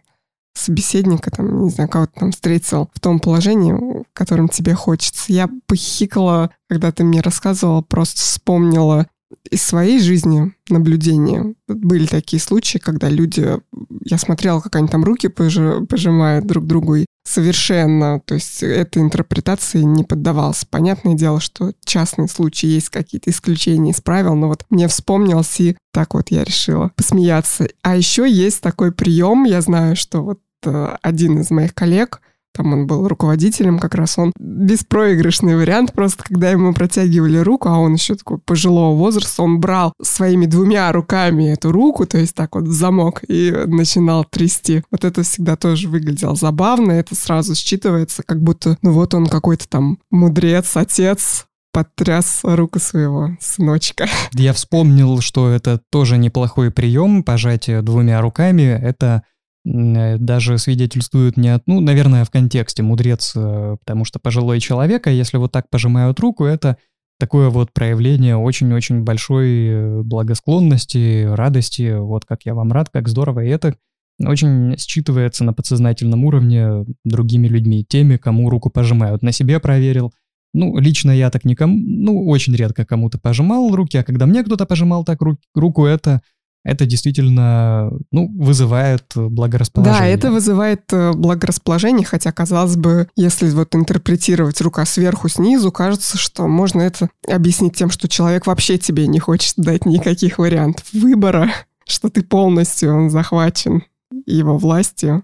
собеседника, 0.53 1.31
там, 1.31 1.63
не 1.63 1.69
знаю, 1.71 1.89
кого-то 1.89 2.19
там 2.19 2.31
встретил 2.31 2.89
в 2.93 2.99
том 2.99 3.19
положении, 3.19 3.73
в 3.73 4.05
котором 4.13 4.47
тебе 4.47 4.75
хочется. 4.75 5.33
Я 5.33 5.49
похихикала, 5.65 6.51
когда 6.69 6.91
ты 6.91 7.03
мне 7.03 7.21
рассказывала, 7.21 7.81
просто 7.81 8.21
вспомнила 8.21 9.07
из 9.49 9.63
своей 9.63 9.99
жизни 9.99 10.53
наблюдения. 10.69 11.55
Были 11.67 12.05
такие 12.05 12.41
случаи, 12.41 12.77
когда 12.77 13.09
люди... 13.09 13.57
Я 14.03 14.17
смотрела, 14.17 14.59
как 14.59 14.75
они 14.75 14.87
там 14.87 15.03
руки 15.03 15.29
пожимают 15.29 16.45
друг 16.45 16.67
другу, 16.67 16.95
и 16.95 17.05
совершенно, 17.23 18.19
то 18.19 18.35
есть 18.35 18.63
этой 18.63 19.01
интерпретации 19.01 19.81
не 19.81 20.03
поддавался. 20.03 20.65
Понятное 20.69 21.13
дело, 21.13 21.39
что 21.39 21.73
частные 21.85 22.27
случаи 22.27 22.67
есть 22.67 22.89
какие-то 22.89 23.29
исключения 23.29 23.91
из 23.91 24.01
правил, 24.01 24.35
но 24.35 24.47
вот 24.47 24.65
мне 24.69 24.87
вспомнилось, 24.87 25.59
и 25.59 25.77
так 25.93 26.13
вот 26.13 26.29
я 26.29 26.43
решила 26.43 26.91
посмеяться. 26.95 27.67
А 27.81 27.95
еще 27.95 28.29
есть 28.29 28.61
такой 28.61 28.91
прием, 28.91 29.43
я 29.43 29.61
знаю, 29.61 29.95
что 29.95 30.21
вот 30.21 30.39
э, 30.65 30.95
один 31.01 31.39
из 31.39 31.51
моих 31.51 31.73
коллег 31.73 32.21
там 32.53 32.73
он 32.73 32.87
был 32.87 33.07
руководителем 33.07 33.79
как 33.79 33.95
раз, 33.95 34.17
он 34.17 34.31
беспроигрышный 34.39 35.55
вариант, 35.55 35.93
просто 35.93 36.23
когда 36.23 36.51
ему 36.51 36.73
протягивали 36.73 37.37
руку, 37.37 37.69
а 37.69 37.77
он 37.79 37.93
еще 37.93 38.15
такой 38.15 38.39
пожилого 38.39 38.95
возраста, 38.95 39.43
он 39.43 39.59
брал 39.59 39.93
своими 40.01 40.45
двумя 40.45 40.91
руками 40.91 41.51
эту 41.51 41.71
руку, 41.71 42.05
то 42.05 42.17
есть 42.17 42.35
так 42.35 42.55
вот 42.55 42.67
замок, 42.67 43.21
и 43.27 43.51
начинал 43.67 44.25
трясти. 44.25 44.83
Вот 44.91 45.05
это 45.05 45.23
всегда 45.23 45.55
тоже 45.55 45.87
выглядело 45.87 46.35
забавно, 46.35 46.91
это 46.91 47.15
сразу 47.15 47.53
считывается, 47.53 48.23
как 48.25 48.41
будто, 48.41 48.77
ну 48.81 48.91
вот 48.91 49.13
он 49.13 49.27
какой-то 49.27 49.67
там 49.67 49.99
мудрец, 50.09 50.75
отец, 50.75 51.45
потряс 51.71 52.41
руку 52.43 52.79
своего 52.79 53.29
сыночка. 53.39 54.07
Я 54.33 54.53
вспомнил, 54.53 55.21
что 55.21 55.49
это 55.49 55.79
тоже 55.89 56.17
неплохой 56.17 56.71
прием, 56.71 57.23
пожатие 57.23 57.81
двумя 57.81 58.21
руками. 58.21 58.63
Это 58.63 59.23
даже 59.63 60.57
свидетельствуют 60.57 61.37
не 61.37 61.49
от, 61.49 61.63
ну, 61.67 61.79
наверное, 61.81 62.25
в 62.25 62.31
контексте 62.31 62.81
мудрец, 62.81 63.33
э, 63.35 63.77
потому 63.79 64.05
что 64.05 64.19
пожилой 64.19 64.59
человек, 64.59 65.05
а 65.05 65.11
если 65.11 65.37
вот 65.37 65.51
так 65.51 65.69
пожимают 65.69 66.19
руку, 66.19 66.45
это 66.45 66.77
такое 67.19 67.49
вот 67.49 67.71
проявление 67.71 68.37
очень-очень 68.37 69.03
большой 69.03 69.67
э, 69.67 70.01
благосклонности, 70.01 71.25
радости, 71.25 71.95
вот 71.95 72.25
как 72.25 72.43
я 72.45 72.55
вам 72.55 72.71
рад, 72.71 72.89
как 72.89 73.07
здорово, 73.07 73.41
и 73.41 73.49
это 73.49 73.75
очень 74.19 74.75
считывается 74.75 75.43
на 75.43 75.53
подсознательном 75.53 76.25
уровне 76.25 76.85
другими 77.03 77.47
людьми, 77.47 77.85
теми, 77.87 78.17
кому 78.17 78.49
руку 78.49 78.69
пожимают. 78.69 79.21
На 79.21 79.31
себе 79.31 79.59
проверил. 79.59 80.11
Ну, 80.53 80.77
лично 80.77 81.11
я 81.11 81.29
так 81.29 81.45
никому, 81.45 81.77
ну, 81.77 82.27
очень 82.27 82.55
редко 82.55 82.85
кому-то 82.85 83.19
пожимал 83.19 83.73
руки, 83.73 83.97
а 83.97 84.03
когда 84.03 84.25
мне 84.25 84.43
кто-то 84.43 84.65
пожимал 84.65 85.05
так 85.05 85.19
руку, 85.55 85.85
это 85.85 86.21
это 86.63 86.85
действительно 86.85 87.91
ну, 88.11 88.31
вызывает 88.37 89.05
благорасположение. 89.15 89.99
Да, 89.99 90.05
это 90.07 90.31
вызывает 90.31 90.81
э, 90.91 91.11
благорасположение, 91.13 92.05
хотя, 92.05 92.31
казалось 92.31 92.75
бы, 92.75 93.07
если 93.15 93.49
вот 93.49 93.75
интерпретировать 93.75 94.61
рука 94.61 94.85
сверху 94.85 95.27
снизу, 95.27 95.71
кажется, 95.71 96.17
что 96.17 96.47
можно 96.47 96.81
это 96.81 97.09
объяснить 97.27 97.75
тем, 97.75 97.89
что 97.89 98.07
человек 98.07 98.45
вообще 98.45 98.77
тебе 98.77 99.07
не 99.07 99.19
хочет 99.19 99.55
дать 99.57 99.85
никаких 99.85 100.37
вариантов 100.37 100.85
выбора, 100.93 101.49
что 101.87 102.09
ты 102.09 102.21
полностью 102.21 103.09
захвачен 103.09 103.83
его 104.25 104.57
властью. 104.57 105.23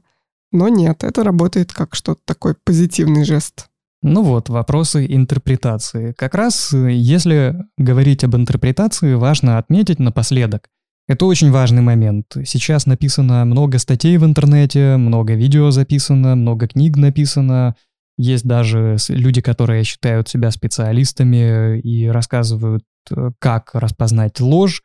Но 0.51 0.69
нет, 0.69 1.03
это 1.03 1.23
работает 1.23 1.71
как 1.71 1.93
что-то 1.93 2.21
такой 2.25 2.55
позитивный 2.55 3.25
жест. 3.25 3.67
Ну 4.01 4.23
вот, 4.23 4.49
вопросы 4.49 5.05
интерпретации. 5.07 6.13
Как 6.13 6.35
раз, 6.35 6.73
э, 6.73 6.91
если 6.91 7.55
говорить 7.77 8.23
об 8.23 8.35
интерпретации, 8.35 9.15
важно 9.15 9.57
отметить 9.57 9.99
напоследок, 9.99 10.69
это 11.07 11.25
очень 11.25 11.51
важный 11.51 11.81
момент. 11.81 12.35
Сейчас 12.45 12.85
написано 12.85 13.45
много 13.45 13.79
статей 13.79 14.17
в 14.17 14.25
интернете, 14.25 14.97
много 14.97 15.35
видео 15.35 15.71
записано, 15.71 16.35
много 16.35 16.67
книг 16.67 16.97
написано. 16.97 17.75
Есть 18.17 18.45
даже 18.45 18.97
люди, 19.09 19.41
которые 19.41 19.83
считают 19.85 20.27
себя 20.27 20.51
специалистами 20.51 21.79
и 21.79 22.07
рассказывают, 22.07 22.83
э, 23.11 23.31
как 23.39 23.69
распознать 23.73 24.39
ложь 24.41 24.83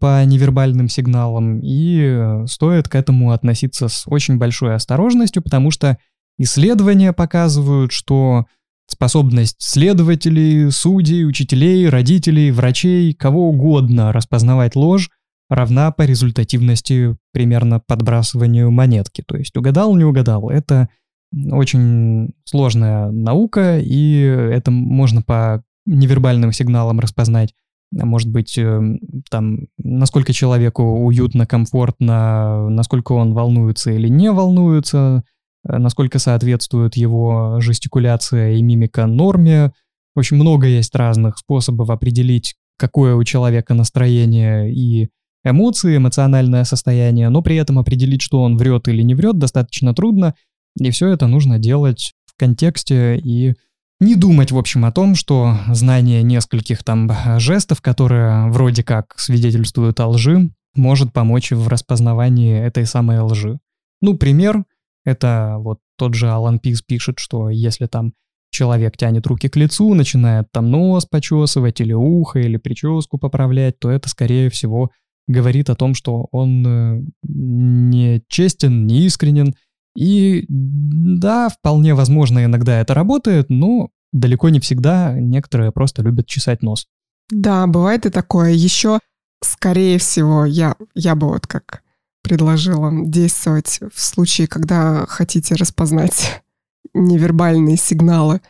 по 0.00 0.24
невербальным 0.24 0.88
сигналам. 0.88 1.60
И 1.60 2.00
э, 2.00 2.46
стоит 2.48 2.88
к 2.88 2.96
этому 2.96 3.30
относиться 3.30 3.88
с 3.88 4.04
очень 4.06 4.38
большой 4.38 4.74
осторожностью, 4.74 5.42
потому 5.42 5.70
что 5.70 5.98
исследования 6.36 7.12
показывают, 7.12 7.92
что 7.92 8.46
способность 8.88 9.56
следователей, 9.60 10.70
судей, 10.72 11.24
учителей, 11.24 11.88
родителей, 11.88 12.50
врачей, 12.50 13.14
кого 13.14 13.50
угодно 13.50 14.12
распознавать 14.12 14.74
ложь 14.74 15.10
равна 15.48 15.90
по 15.90 16.02
результативности 16.02 17.16
примерно 17.32 17.80
подбрасыванию 17.80 18.70
монетки. 18.70 19.22
То 19.26 19.36
есть 19.36 19.56
угадал, 19.56 19.94
не 19.96 20.04
угадал. 20.04 20.50
Это 20.50 20.88
очень 21.50 22.34
сложная 22.44 23.10
наука, 23.10 23.78
и 23.78 24.20
это 24.20 24.70
можно 24.70 25.22
по 25.22 25.62
невербальным 25.86 26.52
сигналам 26.52 27.00
распознать. 27.00 27.54
Может 27.92 28.30
быть, 28.30 28.58
э, 28.58 28.80
там, 29.30 29.66
насколько 29.78 30.32
человеку 30.32 30.82
уютно, 30.82 31.46
комфортно, 31.46 32.68
насколько 32.68 33.12
он 33.12 33.34
волнуется 33.34 33.92
или 33.92 34.08
не 34.08 34.32
волнуется, 34.32 35.22
э, 35.68 35.76
насколько 35.78 36.18
соответствует 36.18 36.96
его 36.96 37.60
жестикуляция 37.60 38.54
и 38.54 38.62
мимика 38.62 39.06
норме. 39.06 39.72
В 40.14 40.20
общем, 40.20 40.38
много 40.38 40.66
есть 40.66 40.94
разных 40.94 41.38
способов 41.38 41.90
определить, 41.90 42.54
какое 42.78 43.14
у 43.14 43.22
человека 43.22 43.74
настроение 43.74 44.72
и 44.72 45.10
эмоции, 45.44 45.96
эмоциональное 45.96 46.64
состояние, 46.64 47.28
но 47.28 47.42
при 47.42 47.56
этом 47.56 47.78
определить, 47.78 48.22
что 48.22 48.42
он 48.42 48.56
врет 48.56 48.88
или 48.88 49.02
не 49.02 49.14
врет, 49.14 49.38
достаточно 49.38 49.94
трудно, 49.94 50.34
и 50.78 50.90
все 50.90 51.08
это 51.08 51.26
нужно 51.26 51.58
делать 51.58 52.14
в 52.26 52.36
контексте 52.36 53.16
и 53.18 53.54
не 54.00 54.16
думать, 54.16 54.50
в 54.50 54.58
общем, 54.58 54.84
о 54.84 54.92
том, 54.92 55.14
что 55.14 55.56
знание 55.68 56.22
нескольких 56.22 56.82
там 56.82 57.10
жестов, 57.38 57.80
которые 57.80 58.50
вроде 58.50 58.82
как 58.82 59.14
свидетельствуют 59.18 60.00
о 60.00 60.08
лжи, 60.08 60.50
может 60.74 61.12
помочь 61.12 61.52
в 61.52 61.68
распознавании 61.68 62.58
этой 62.58 62.86
самой 62.86 63.20
лжи. 63.20 63.60
Ну, 64.00 64.14
пример, 64.14 64.64
это 65.04 65.56
вот 65.58 65.78
тот 65.96 66.14
же 66.14 66.28
Алан 66.28 66.58
Пис 66.58 66.82
пишет, 66.82 67.18
что 67.18 67.50
если 67.50 67.86
там 67.86 68.12
человек 68.50 68.96
тянет 68.96 69.26
руки 69.26 69.48
к 69.48 69.56
лицу, 69.56 69.94
начинает 69.94 70.50
там 70.52 70.70
нос 70.70 71.06
почесывать 71.06 71.80
или 71.80 71.92
ухо, 71.92 72.40
или 72.40 72.56
прическу 72.56 73.18
поправлять, 73.18 73.78
то 73.78 73.90
это, 73.90 74.08
скорее 74.08 74.50
всего, 74.50 74.90
говорит 75.26 75.70
о 75.70 75.74
том, 75.74 75.94
что 75.94 76.28
он 76.30 76.66
э, 76.66 77.02
не 77.22 78.22
честен, 78.28 78.86
не 78.86 79.06
искренен. 79.06 79.54
И 79.96 80.44
да, 80.48 81.48
вполне 81.48 81.94
возможно, 81.94 82.44
иногда 82.44 82.80
это 82.80 82.94
работает, 82.94 83.48
но 83.48 83.90
далеко 84.12 84.48
не 84.48 84.60
всегда 84.60 85.14
некоторые 85.18 85.72
просто 85.72 86.02
любят 86.02 86.26
чесать 86.26 86.62
нос. 86.62 86.86
Да, 87.30 87.66
бывает 87.66 88.06
и 88.06 88.10
такое. 88.10 88.50
Еще, 88.50 88.98
скорее 89.42 89.98
всего, 89.98 90.44
я, 90.44 90.76
я 90.94 91.14
бы 91.14 91.28
вот 91.28 91.46
как 91.46 91.82
предложила 92.22 92.90
действовать 93.06 93.80
в 93.92 94.00
случае, 94.00 94.48
когда 94.48 95.04
хотите 95.06 95.54
распознать 95.54 96.42
невербальные 96.94 97.76
сигналы. 97.76 98.40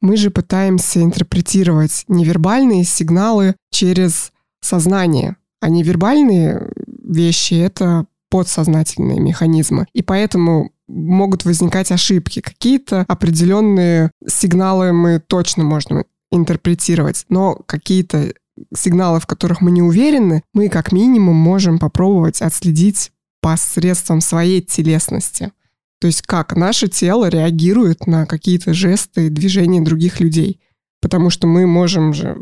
Мы 0.00 0.16
же 0.16 0.30
пытаемся 0.30 1.02
интерпретировать 1.02 2.04
невербальные 2.08 2.84
сигналы 2.84 3.56
через 3.70 4.32
сознание. 4.60 5.36
А 5.64 5.70
невербальные 5.70 6.60
вещи— 6.86 7.54
это 7.54 8.04
подсознательные 8.28 9.18
механизмы. 9.18 9.86
И 9.94 10.02
поэтому 10.02 10.72
могут 10.88 11.46
возникать 11.46 11.90
ошибки. 11.90 12.42
Какие-то 12.42 13.06
определенные 13.08 14.10
сигналы 14.26 14.92
мы 14.92 15.20
точно 15.26 15.64
можем 15.64 16.04
интерпретировать, 16.30 17.24
но 17.30 17.54
какие-то 17.64 18.34
сигналы, 18.76 19.20
в 19.20 19.26
которых 19.26 19.62
мы 19.62 19.70
не 19.70 19.80
уверены, 19.80 20.42
мы 20.52 20.68
как 20.68 20.92
минимум 20.92 21.36
можем 21.36 21.78
попробовать 21.78 22.42
отследить 22.42 23.10
посредством 23.40 24.20
своей 24.20 24.60
телесности. 24.60 25.50
То 25.98 26.08
есть 26.08 26.20
как 26.20 26.54
наше 26.56 26.88
тело 26.88 27.30
реагирует 27.30 28.06
на 28.06 28.26
какие-то 28.26 28.74
жесты 28.74 29.28
и 29.28 29.30
движения 29.30 29.80
других 29.80 30.20
людей. 30.20 30.60
Потому 31.00 31.30
что 31.30 31.46
мы 31.46 31.66
можем 31.66 32.12
же 32.12 32.36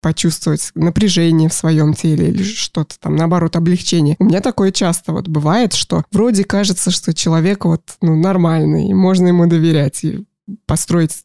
почувствовать 0.00 0.70
напряжение 0.74 1.48
в 1.48 1.54
своем 1.54 1.94
теле 1.94 2.28
или 2.28 2.42
что-то 2.42 2.98
там, 3.00 3.16
наоборот, 3.16 3.56
облегчение. 3.56 4.16
У 4.18 4.24
меня 4.24 4.40
такое 4.40 4.70
часто 4.70 5.12
вот 5.12 5.28
бывает, 5.28 5.72
что 5.72 6.04
вроде 6.12 6.44
кажется, 6.44 6.90
что 6.90 7.12
человек 7.12 7.64
вот, 7.64 7.82
ну, 8.00 8.14
нормальный, 8.16 8.92
можно 8.94 9.28
ему 9.28 9.46
доверять 9.46 10.04
и 10.04 10.24
построить 10.66 11.24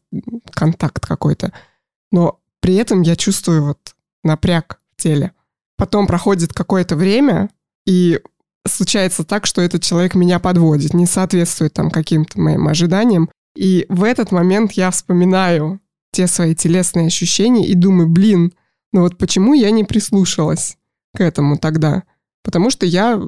контакт 0.51 1.05
какой-то. 1.05 1.53
Но 2.11 2.39
при 2.61 2.75
этом 2.75 3.01
я 3.01 3.15
чувствую 3.15 3.63
вот 3.63 3.95
напряг 4.23 4.79
в 4.95 5.01
теле. 5.01 5.33
Потом 5.77 6.07
проходит 6.07 6.53
какое-то 6.53 6.95
время, 6.95 7.49
и 7.85 8.19
случается 8.67 9.23
так, 9.23 9.45
что 9.45 9.61
этот 9.61 9.83
человек 9.83 10.15
меня 10.15 10.39
подводит, 10.39 10.93
не 10.93 11.05
соответствует 11.05 11.73
там 11.73 11.91
каким-то 11.91 12.39
моим 12.39 12.67
ожиданиям. 12.67 13.29
И 13.55 13.85
в 13.89 14.03
этот 14.03 14.31
момент 14.31 14.73
я 14.73 14.89
вспоминаю 14.91 15.79
те 16.11 16.27
свои 16.27 16.55
телесные 16.55 17.07
ощущения 17.07 17.67
и 17.67 17.73
думаю, 17.73 18.07
блин, 18.07 18.53
но 18.93 19.01
вот 19.01 19.17
почему 19.17 19.53
я 19.53 19.71
не 19.71 19.83
прислушалась 19.83 20.77
к 21.13 21.19
этому 21.19 21.57
тогда? 21.57 22.03
Потому 22.43 22.69
что 22.69 22.85
я 22.85 23.21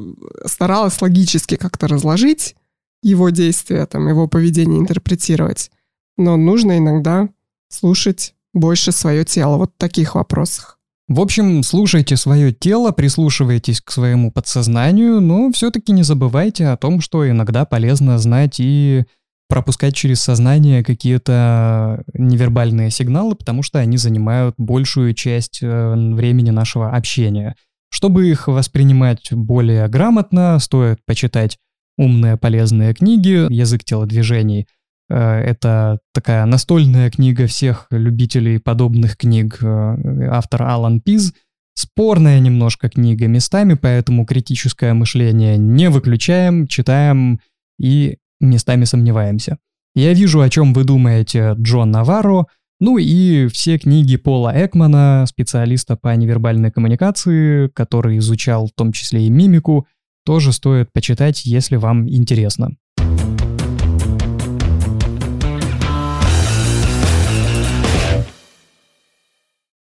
старалась 0.46 1.02
логически 1.02 1.58
как-то 1.58 1.88
разложить. 1.88 2.56
его 3.02 3.30
действия, 3.30 3.86
там, 3.86 4.08
его 4.08 4.28
поведение 4.28 4.80
интерпретировать. 4.80 5.70
Но 6.18 6.38
нужно 6.38 6.78
иногда 6.80 7.30
слушать 7.70 8.34
больше 8.54 8.92
свое 8.92 9.26
тело 9.26 9.58
вот 9.58 9.74
в 9.76 9.78
таких 9.78 10.16
вопросах. 10.16 10.80
В 11.08 11.20
общем, 11.20 11.62
слушайте 11.62 12.18
свое 12.18 12.52
тело, 12.52 12.92
прислушивайтесь 12.92 13.80
к 13.80 13.92
своему 13.92 14.32
подсознанию, 14.32 15.22
но 15.22 15.52
все-таки 15.52 15.92
не 15.92 16.02
забывайте 16.02 16.66
о 16.68 16.78
том, 16.78 17.00
что 17.00 17.30
иногда 17.30 17.66
полезно 17.66 18.18
знать 18.18 18.56
и 18.60 19.04
пропускать 19.48 19.96
через 19.96 20.22
сознание 20.22 20.84
какие-то 20.84 22.04
невербальные 22.14 22.90
сигналы, 22.90 23.36
потому 23.36 23.62
что 23.64 23.80
они 23.80 23.98
занимают 23.98 24.56
большую 24.58 25.14
часть 25.14 25.60
э, 25.62 25.94
времени 25.96 26.50
нашего 26.50 26.92
общения. 26.92 27.56
Чтобы 27.90 28.28
их 28.28 28.48
воспринимать 28.48 29.32
более 29.32 29.88
грамотно, 29.88 30.60
стоит 30.60 31.00
почитать 31.06 31.58
умные 31.98 32.38
полезные 32.38 32.94
книги 32.94 33.52
«Язык 33.54 33.84
телодвижений». 33.84 34.68
Э, 35.10 35.40
это 35.40 36.00
такая 36.14 36.46
настольная 36.46 37.12
книга 37.12 37.48
всех 37.48 37.88
любителей 37.92 38.60
подобных 38.60 39.18
книг. 39.18 39.60
Э, 39.62 40.28
автор 40.32 40.64
Алан 40.64 41.02
Пиз. 41.02 41.34
Спорная 41.78 42.40
немножко 42.40 42.90
книга 42.90 43.28
местами, 43.28 43.74
поэтому 43.74 44.26
критическое 44.26 44.94
мышление 44.94 45.58
не 45.58 45.90
выключаем, 45.90 46.68
читаем 46.68 47.42
и 47.78 48.18
местами 48.40 48.86
сомневаемся. 48.86 49.58
Я 49.96 50.14
вижу, 50.14 50.42
о 50.42 50.50
чем 50.50 50.74
вы 50.74 50.84
думаете, 50.84 51.56
Джон 51.58 51.92
Наварро, 51.92 52.48
ну 52.80 52.98
и 52.98 53.48
все 53.48 53.78
книги 53.78 54.18
Пола 54.18 54.52
Экмана, 54.54 55.26
специалиста 55.28 55.96
по 55.96 56.14
невербальной 56.16 56.72
коммуникации, 56.72 57.70
который 57.70 58.18
изучал 58.18 58.68
в 58.68 58.74
том 58.76 58.92
числе 58.92 59.26
и 59.26 59.30
мимику, 59.30 59.88
тоже 60.26 60.52
стоит 60.52 60.92
почитать, 60.92 61.46
если 61.46 61.78
вам 61.78 62.10
интересно. 62.10 62.76